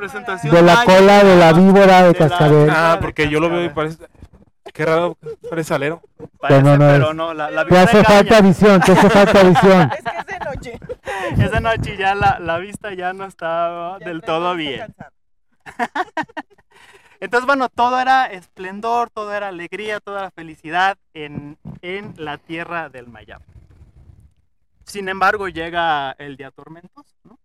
[0.51, 2.69] de la cola de la víbora de de la- cascabel.
[2.71, 4.07] Ah, porque yo lo veo y parece.
[4.73, 5.17] Qué raro,
[5.49, 6.01] parece salero.
[6.39, 7.15] Parece, no, no pero es.
[7.15, 8.15] no, la, la Te hace engaña.
[8.17, 9.91] falta visión, te hace falta visión.
[9.97, 10.79] Es que es de noche.
[11.45, 14.95] Esa noche ya la, la vista ya no estaba Ya del está- todo está bien.
[17.19, 22.89] Entonces, bueno, todo era esplendor, todo era alegría, toda la felicidad en, en la tierra
[22.89, 23.41] del Mayab.
[24.85, 27.37] Sin embargo, llega el día tormentoso, ¿no?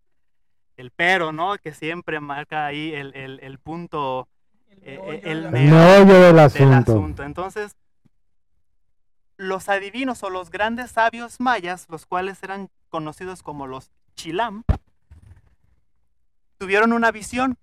[0.79, 1.57] El pero, ¿no?
[1.59, 4.29] Que siempre marca ahí el, el- el punto,
[4.87, 6.93] eh, meollo el meollo del del asunto.
[6.93, 7.23] asunto.
[7.23, 7.77] Entonces,
[9.37, 14.65] los adivinos o los grandes sabios mayas, los cuales eran conocidos como los Chilam,
[16.59, 17.59] tuvieron una visión,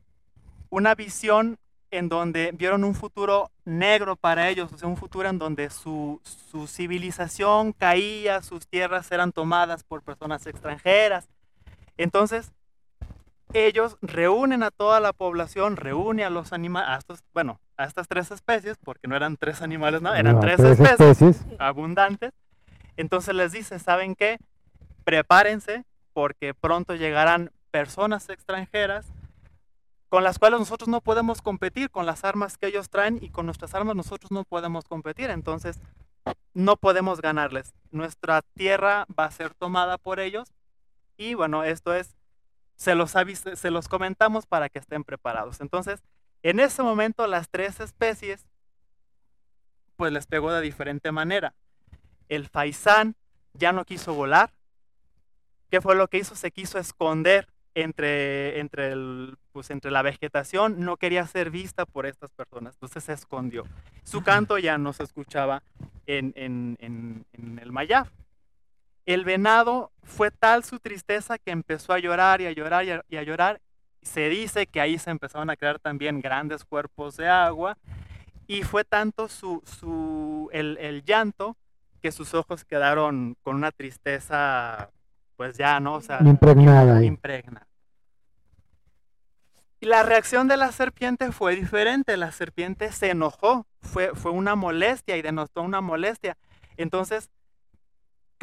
[0.69, 1.57] una visión
[1.91, 6.19] en donde vieron un futuro negro para ellos, o sea, un futuro en donde su,
[6.24, 11.30] su civilización caía, sus tierras eran tomadas por personas extranjeras.
[11.97, 12.51] Entonces,
[13.54, 16.88] ellos reúnen a toda la población, reúnen a los animales,
[17.34, 20.80] bueno, a estas tres especies, porque no eran tres animales, no, eran No, tres, tres
[20.80, 21.45] especies especies.
[21.60, 22.32] abundantes.
[22.97, 24.38] Entonces les dice, ¿saben qué?
[25.04, 25.84] Prepárense
[26.14, 29.08] porque pronto llegarán personas extranjeras
[30.10, 33.47] con las cuales nosotros no podemos competir, con las armas que ellos traen y con
[33.47, 35.32] nuestras armas nosotros no podemos competir.
[35.32, 35.80] Entonces
[36.54, 37.74] no podemos ganarles.
[37.89, 40.54] Nuestra tierra va a ser tomada por ellos
[41.18, 42.16] y bueno, esto es,
[42.76, 45.61] se los, se los comentamos para que estén preparados.
[45.61, 46.01] Entonces,
[46.41, 48.45] en ese momento las tres especies
[49.95, 51.53] pues les pegó de diferente manera
[52.30, 53.15] el faisán
[53.53, 54.51] ya no quiso volar.
[55.69, 56.36] ¿Qué fue lo que hizo?
[56.36, 62.05] Se quiso esconder entre, entre, el, pues, entre la vegetación, no quería ser vista por
[62.05, 63.63] estas personas, entonces se escondió.
[64.03, 65.63] Su canto ya no se escuchaba
[66.05, 68.07] en, en, en, en el Mayab.
[69.06, 73.04] El venado fue tal su tristeza que empezó a llorar y a llorar y a,
[73.10, 73.62] y a llorar.
[74.01, 77.78] Se dice que ahí se empezaron a crear también grandes cuerpos de agua
[78.47, 81.58] y fue tanto su, su, el, el llanto
[82.01, 84.89] que sus ojos quedaron con una tristeza,
[85.38, 85.95] pues ya, ¿no?
[85.95, 86.20] O sea,
[87.06, 87.68] Impregnada.
[89.80, 92.16] Y la reacción de la serpiente fue diferente.
[92.16, 96.38] La serpiente se enojó, fue, fue una molestia y denotó una molestia.
[96.78, 97.30] Entonces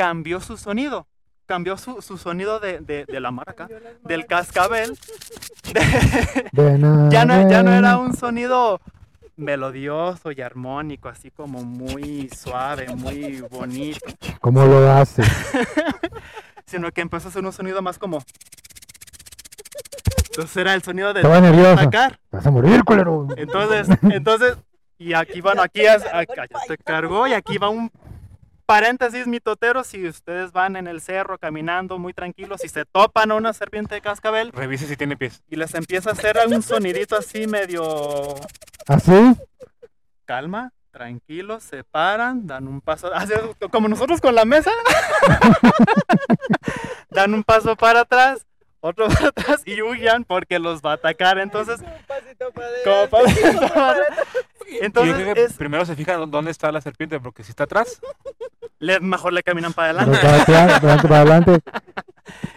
[0.01, 1.07] cambió su sonido,
[1.44, 3.68] cambió su, su sonido de, de, de la las
[4.03, 4.98] del cascabel.
[6.53, 8.80] Ya, no, ya no era un sonido
[9.36, 14.07] melodioso y armónico, así como muy suave, muy bonito,
[14.40, 15.22] ¿Cómo lo hace?
[16.66, 18.22] sino que empezó a ser un sonido más como...
[20.30, 22.18] Entonces era el sonido de atacar.
[22.30, 23.28] Vas a morir, culero.
[23.36, 24.57] Entonces, entonces,
[24.96, 27.90] y aquí, bueno, aquí es, acá ya se cargó y aquí va un
[28.70, 33.34] paréntesis mitotero, si ustedes van en el cerro caminando muy tranquilos y se topan a
[33.34, 35.42] una serpiente de cascabel Revise si tiene pies.
[35.50, 38.36] y les empieza a hacer algún sonidito así medio
[38.86, 39.34] ¿Así?
[40.24, 43.32] calma, tranquilos, se paran, dan un paso, así,
[43.72, 44.70] como nosotros con la mesa,
[47.10, 48.46] dan un paso para atrás,
[48.80, 51.38] otro para atrás y huyan porque los va a atacar.
[51.38, 52.68] Entonces, pasito para
[53.08, 54.06] como adelante, para-
[54.70, 57.64] yo entonces creo que es, primero se fijan dónde está la serpiente, porque si está
[57.64, 58.00] atrás,
[58.78, 60.18] le- mejor le caminan para adelante.
[60.22, 61.58] para atrás, para para adelante.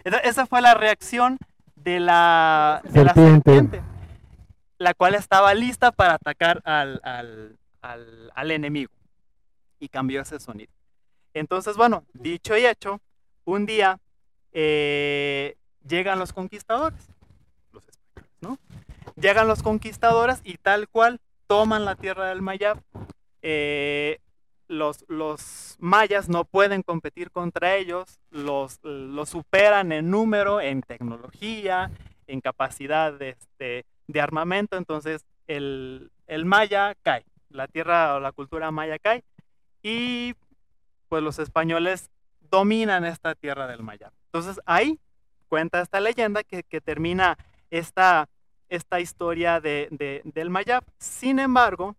[0.03, 1.37] Esa- Esa fue la reacción
[1.75, 3.51] de la, de la Serpiente.
[3.51, 3.81] serpiente,
[4.77, 8.91] la cual estaba lista para atacar al, al- al- al enemigo.
[9.79, 10.71] Y cambió ese sonido.
[11.33, 13.01] Entonces, bueno, dicho y hecho,
[13.43, 13.99] un día
[14.53, 15.55] eh,
[15.87, 17.09] llegan los conquistadores,
[17.71, 18.57] los españoles, ¿no?
[19.15, 22.81] Llegan los conquistadores y tal cual toman la tierra del Mayab.
[23.41, 24.19] Eh,
[24.67, 31.91] los, los mayas no pueden competir contra ellos, los, los superan en número, en tecnología,
[32.27, 38.31] en capacidad de, este, de armamento, entonces el, el maya cae, la tierra o la
[38.31, 39.23] cultura maya cae
[39.83, 40.33] y
[41.09, 42.09] pues los españoles
[42.49, 44.11] dominan esta tierra del maya.
[44.27, 44.99] Entonces ahí
[45.53, 47.37] cuenta esta leyenda que, termina
[47.69, 48.27] esta,
[48.69, 50.83] esta historia de, de- del Mayab.
[50.97, 51.95] Sin embargo,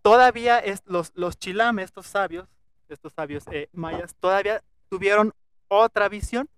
[0.00, 2.48] todavía los, los chilames, estos sabios,
[2.88, 5.34] estos sabios eh, mayas, todavía tuvieron
[5.68, 6.48] otra visión.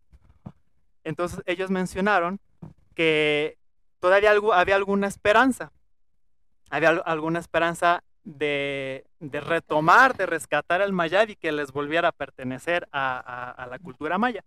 [1.02, 2.38] Entonces ellos mencionaron
[2.94, 3.58] que
[3.98, 5.72] todavía algo- había alguna esperanza.
[6.70, 12.06] Había al- alguna esperanza de, de retomar, de rescatar el Mayab y que les volviera
[12.10, 14.44] a pertenecer a- a la cultura maya.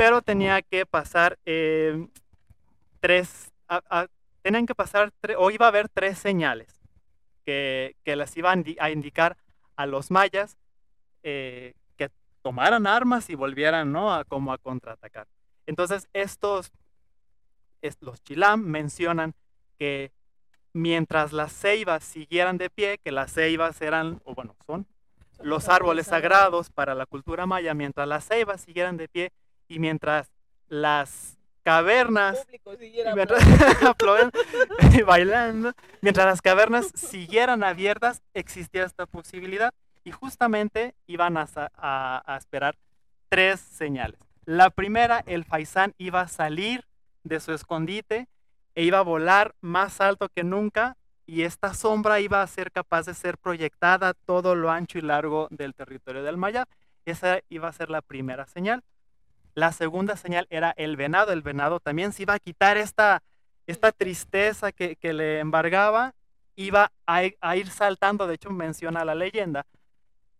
[0.00, 2.08] Pero tenía que pasar eh,
[3.00, 4.06] tres, a- a-
[4.40, 6.80] tenían que pasar, tre- o iba a haber tres señales
[7.44, 9.36] que, que les iban a, a indicar
[9.76, 10.56] a los mayas
[11.22, 12.08] eh, que
[12.40, 14.10] tomaran armas y volvieran, ¿no?
[14.14, 15.26] A, como a contraatacar.
[15.66, 16.72] Entonces, estos,
[17.82, 19.34] es- los chilam mencionan
[19.78, 20.12] que
[20.72, 24.86] mientras las ceibas siguieran de pie, que las ceibas eran, o bueno, son
[25.42, 29.30] los árboles sagrados para la cultura maya, mientras las ceibas siguieran de pie
[29.70, 30.30] y mientras
[30.68, 33.42] las cavernas y mientras,
[33.84, 34.30] aplauden
[35.06, 39.72] bailando, mientras las cavernas siguieran abiertas, existía esta posibilidad
[40.04, 42.76] y justamente iban a, sa- a- a esperar
[43.28, 44.18] tres señales.
[44.44, 46.86] La primera, el faisán iba a salir
[47.22, 48.26] de su escondite
[48.74, 50.96] e iba a volar más alto que nunca
[51.26, 55.46] y esta sombra iba a ser capaz de ser proyectada todo lo ancho y largo
[55.52, 56.66] del territorio del Maya.
[57.04, 58.82] Esa iba a ser la primera señal.
[59.54, 61.32] La segunda señal era el venado.
[61.32, 63.22] El venado también se iba a quitar esta,
[63.66, 66.14] esta tristeza que, que le embargaba.
[66.56, 67.24] Iba a,
[67.56, 69.64] ir saltando, de hecho menciona la leyenda,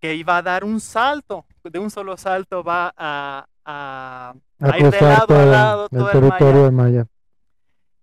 [0.01, 1.47] que iba a dar un salto.
[1.65, 5.99] De un solo salto va a, a, A a ir de lado a lado el
[5.99, 7.07] todo el territorio de Maya.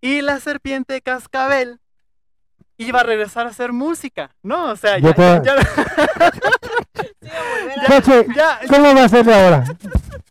[0.02, 1.80] Y la serpiente cascabel
[2.78, 4.72] iba a regresar a hacer música, ¿no?
[4.72, 5.56] O sea, Yo ya, te- ya-
[8.70, 9.64] ¿cómo va a ser ahora?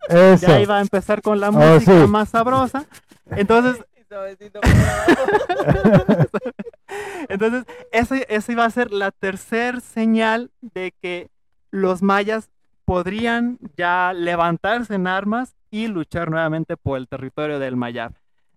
[0.08, 0.46] Eso.
[0.46, 2.06] ya iba a empezar con la Oh, música sí.
[2.08, 2.84] más sabrosa.
[3.30, 3.84] Entonces.
[7.28, 11.30] Entonces, ese, esa iba a ser la tercer señal de que
[11.70, 12.48] los mayas
[12.84, 18.12] podrían ya levantarse en armas y luchar nuevamente por el territorio del Mayab.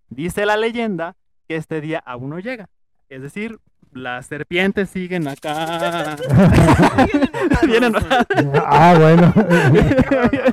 [0.09, 1.15] Dice la leyenda
[1.47, 2.69] que este día aún no llega.
[3.09, 3.59] Es decir,
[3.91, 6.15] las serpientes siguen acá.
[7.65, 7.93] Vienen
[8.65, 9.33] Ah, bueno.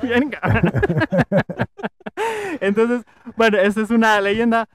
[0.03, 0.30] Bien.
[2.61, 3.05] Entonces,
[3.37, 4.68] bueno, esa es una leyenda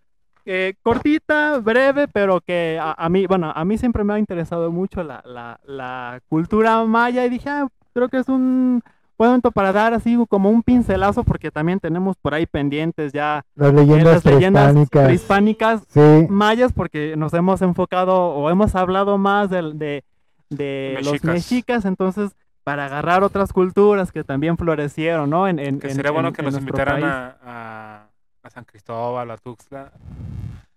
[0.46, 4.72] eh, cortita, breve, pero que a, a mí, bueno, a mí siempre me ha interesado
[4.72, 8.82] mucho la, la- la cultura maya y dije, ah, creo que es un
[9.30, 13.72] momento para dar así como un pincelazo porque también tenemos por ahí pendientes ya Las
[13.72, 15.04] eh, leyendas las leyendas prehispánicas.
[15.06, 20.04] prehispánicas Sí, mayas porque nos hemos enfocado o hemos hablado más de,
[20.50, 21.86] de los Mexicas.
[21.86, 22.32] entonces
[22.64, 25.48] para agarrar otras culturas que también florecieron, ¿no?
[25.48, 28.08] En, en- Que en- sería bueno en- que en nos invitaran a, a,
[28.44, 29.92] a San Cristóbal, a Tuxtla.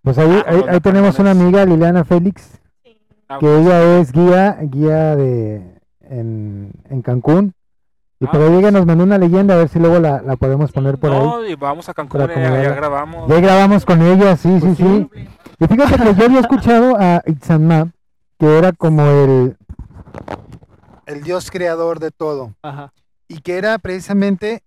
[0.01, 2.97] pues ahí, Ah, ahí, tenemos una amiga, Liliana Félix, Sí.
[3.29, 5.61] Ah, que ella es guía, guía de
[6.09, 7.53] en, en Cancún.
[8.19, 8.73] Y Ah, por ahí ella pues.
[8.73, 11.19] nos mandó una leyenda, a ver si luego la, la podemos poner por ahí.
[11.19, 12.75] no, y vamos a Cancún, eh, allá acomodarla.
[12.75, 13.29] grabamos.
[13.29, 14.83] Ya grabamos con ella, sí, Pues sí, sí.
[15.05, 15.31] Problema.
[15.59, 17.91] Y fíjate que yo había escuchado a Itzanma,
[18.39, 19.57] que era como el...
[21.05, 22.53] el Dios creador de todo.
[22.61, 22.93] Ajá.
[23.27, 24.61] Y que era precisamente,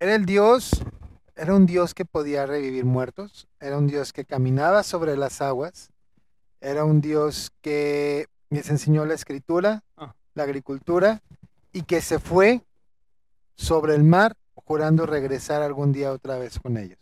[0.00, 0.84] era el Dios,
[1.36, 5.90] era un Dios que podía revivir muertos, era un Dios que caminaba sobre las aguas,
[6.60, 10.14] era un Dios que les enseñó la escritura, Ah.
[10.34, 11.22] la agricultura
[11.72, 12.62] y que se fue
[13.54, 16.98] sobre el mar jurando regresar algún día otra vez con ellos.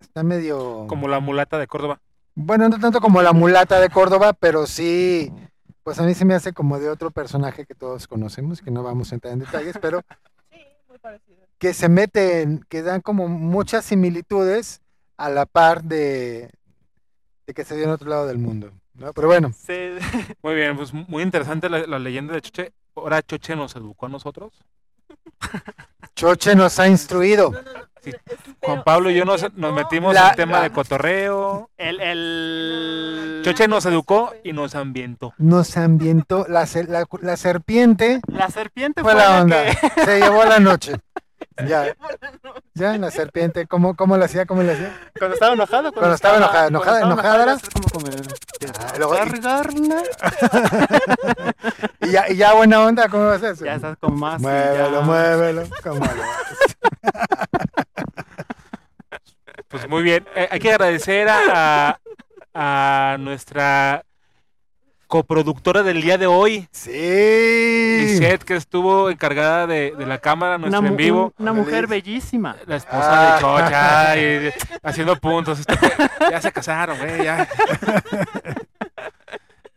[0.00, 0.86] Está medio...
[0.88, 2.00] Como la mulata de Córdoba.
[2.34, 5.32] Bueno, no tanto como la mulata de Córdoba, pero sí,
[5.82, 8.82] pues a mí se me hace como de otro personaje que todos conocemos, que no
[8.82, 10.02] vamos a entrar en detalles, pero
[10.50, 11.38] Sí, muy parecido.
[11.58, 14.80] que se meten, que dan como muchas similitudes
[15.16, 16.50] a la par de,
[17.46, 18.70] de que se dio en otro lado del mundo.
[18.94, 19.12] ¿no?
[19.12, 19.52] Pero bueno,
[20.42, 22.72] Muy bien, pues muy interesante la, la leyenda de Choche.
[22.94, 24.62] Ahora Choche nos educó a nosotros.
[26.14, 27.50] Choche nos ha instruido.
[27.50, 27.80] No, no, no.
[28.02, 28.10] Sí.
[28.10, 31.70] es- Juan Pablo y yo nos, nos metimos La- en tema la- de cotorreo.
[31.76, 35.32] el, el- Choche nos educó y nos ambientó.
[35.38, 39.64] Nos ambientó, la, ser- la, la serpiente La serpiente fue fue, la la onda,
[39.94, 40.04] que...
[40.04, 40.94] se llevó la noche.
[41.66, 41.94] Ya,
[42.74, 44.46] ya, la serpiente, ¿cómo, cómo la hacía?
[44.46, 44.92] ¿Cómo la hacía?
[45.18, 45.92] Cuando estaba enojado.
[45.92, 47.46] Cuando estaba enojada, cuando enojada, estaba enojada
[48.98, 50.02] luego- y- Cargarla.
[52.00, 53.66] Y ya, y ya buena onda, ¿cómo vas a hacer?
[53.66, 54.40] Ya estás con más.
[54.42, 55.00] Muévelo, ya.
[55.00, 55.62] muévelo.
[55.84, 56.04] ¿cómo?
[59.68, 60.26] Pues muy bien.
[60.34, 61.98] Eh, hay que agradecer a,
[62.54, 64.04] a nuestra
[65.12, 66.88] coproductora del día de hoy, Sí.
[66.90, 71.34] Lisette, que estuvo encargada de, de la cámara, nuestro Una, en vivo.
[71.38, 72.56] una mujer bellísima.
[72.64, 73.34] La esposa Ah.
[73.34, 75.58] de Chocha, y de- haciendo puntos.
[75.60, 75.74] Este,
[76.30, 77.46] ya se casaron, güey, ya.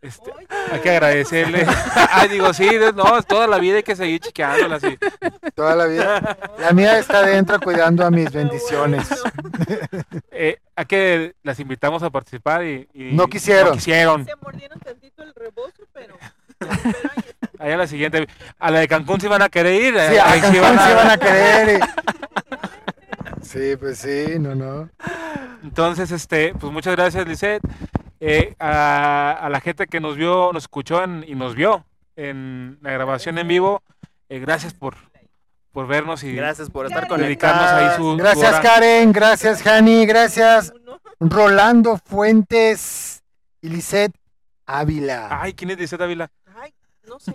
[0.06, 0.30] Este,
[0.70, 1.66] hay que agradecerle.
[2.12, 4.96] Ay, digo, sí, no, toda la vida hay que seguir chiqueándola así.
[5.54, 6.38] Toda la vida.
[6.58, 9.08] La mía está adentro cuidando a mis bendiciones.
[10.38, 13.68] Eh, hay que las invitamos a participar y, y No quisieron.
[13.70, 14.24] No quisieron.
[14.26, 16.16] Se mordieron tantito el rebozo, pero.
[16.58, 16.70] pero.
[17.58, 18.26] Ahí a la siguiente.
[18.58, 19.94] A la de Cancún sí van a querer ir.
[19.94, 21.80] Sí, a ahí sí Cancún van a- sí van a querer.
[21.80, 24.90] y- Sí, pues sí, no, no.
[25.62, 27.62] Entonces, este, pues muchas gracias, Lisette.
[28.20, 31.84] Eh, a, a la gente que nos vio, nos escuchó en- y nos vio
[32.16, 33.82] en la grabación en vivo,
[34.28, 34.96] eh, gracias por,
[35.72, 38.62] por vernos y Gracias por estar dedicarnos ahí su, Gracias, hora.
[38.62, 39.12] Karen.
[39.12, 40.06] Gracias, Hani.
[40.06, 40.72] Gracias.
[41.20, 43.22] Rolando Fuentes
[43.60, 44.14] y Lisette
[44.66, 45.28] Ávila.
[45.30, 46.30] Ay, ¿quién es Lisette Ávila?
[46.60, 46.72] Ay,
[47.06, 47.32] no sé.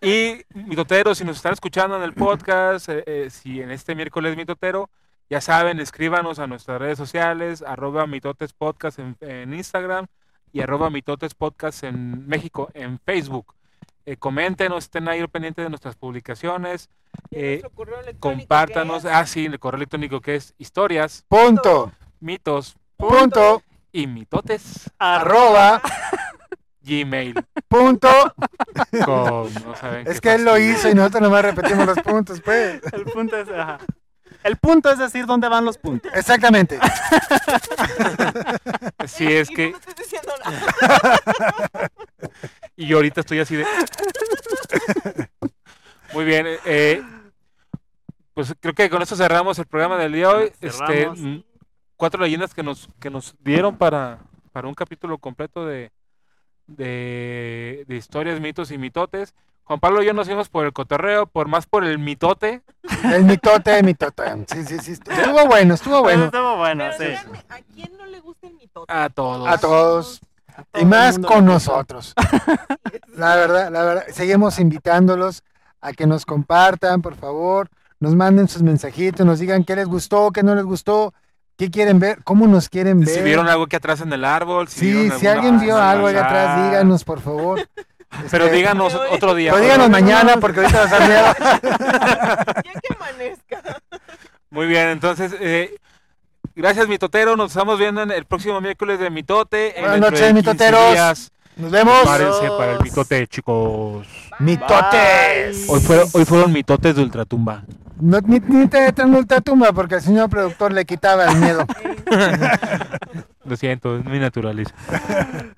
[0.00, 4.36] Y mitoteros, si nos están escuchando en el podcast, eh, eh, si en este miércoles
[4.36, 4.90] mitotero,
[5.30, 10.06] ya saben, escríbanos a nuestras redes sociales, arroba mitotes podcast en, en Instagram
[10.52, 13.54] y arroba mitotes podcast en México en Facebook.
[14.06, 16.90] Eh, coméntenos, estén ahí al pendiente de nuestras publicaciones,
[17.30, 17.62] eh,
[18.20, 21.90] compártanos, ah sí, el correo electrónico que es historias, Punto.
[22.20, 23.62] mitos Punto.
[23.92, 25.80] y mitotes, Arroba.
[26.82, 27.34] gmail.
[27.66, 28.08] Punto.
[29.06, 32.82] com, no saben Es que él lo hizo y nosotros nomás repetimos los puntos, pues.
[32.92, 33.78] El punto es, ajá.
[34.44, 36.12] El punto es decir dónde van los puntos.
[36.14, 36.78] Exactamente.
[39.06, 39.70] Sí, es Y que...
[39.70, 41.90] No estoy diciendo nada.
[42.76, 43.64] Y yo ahorita estoy así de.
[46.12, 46.46] Muy bien.
[46.64, 47.02] eh,
[48.34, 50.52] pues creo que con esto cerramos el programa del día de hoy.
[50.60, 51.20] Este, Cerramos.
[51.20, 51.36] mm,
[51.96, 54.18] cuatro leyendas que nos, que nos dieron para,
[54.52, 55.92] para un capítulo completo de,
[56.66, 59.34] de, de historias, mitos y mitotes.
[59.64, 62.62] Juan Pablo y yo nos fuimos por el cotorreo, por más por el mitote.
[63.04, 64.22] El mitote, mitote.
[64.48, 64.92] Sí, sí, sí.
[64.92, 66.26] Estuvo bueno, estuvo bueno.
[66.26, 67.04] Estuvo bueno, Pero sí.
[67.18, 68.92] díganme, ¿a quién no le gusta el mitote?
[68.92, 69.48] A todos.
[69.48, 70.20] A todos.
[70.20, 72.14] Todo Y el más con nosotros.
[73.16, 74.04] La verdad, la verdad.
[74.12, 75.42] Seguimos invitándolos
[75.80, 77.68] a que nos compartan, por favor.
[78.00, 81.14] Nos manden sus mensajitos, nos digan qué les gustó, qué no les gustó,
[81.56, 83.08] qué quieren ver, cómo nos quieren ver.
[83.08, 84.68] Si vieron algo aquí atrás en el árbol.
[84.68, 87.66] Si Sí, si alguien vio algo allá atrás, díganos, por favor.
[88.30, 89.52] Pero Este, díganos Pero- otro día.
[89.52, 91.34] Pero díganos mañana porque ahorita nos da miedo.
[92.64, 93.62] Ya que amanezca.
[94.50, 95.74] Muy bien, entonces, eh,
[96.54, 99.76] gracias Mitotero, nos estamos viendo en el próximo miércoles de Mitote.
[99.78, 100.92] en Buenas noches, de 15 mitoteros.
[100.92, 101.30] días.
[101.56, 102.00] Nos vemos.
[102.00, 104.06] Prepárense para el mitote, chicos.
[104.40, 105.66] Mitotes.
[105.68, 107.62] Hoy fueron, hoy fueron mitotes de ultratumba.
[108.00, 111.64] No, ni, ni te echan ultra tumba porque el señor productor le quitaba el miedo.
[113.44, 114.74] Lo siento, es mi naturaleza.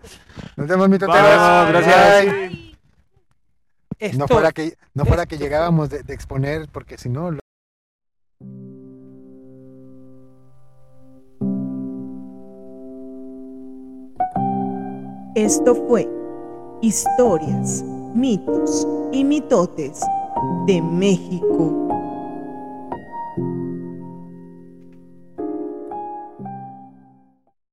[0.57, 0.89] Nos vemos.
[0.89, 2.25] Vamos, gracias.
[2.25, 2.77] Bye.
[4.19, 7.31] No fuera que, no fuera que llegábamos de, de exponer, porque si no...
[7.31, 7.41] lo-
[15.35, 16.09] Esto fue
[16.83, 17.83] Historias,
[18.15, 20.01] mitos y mitotes
[20.67, 21.89] de México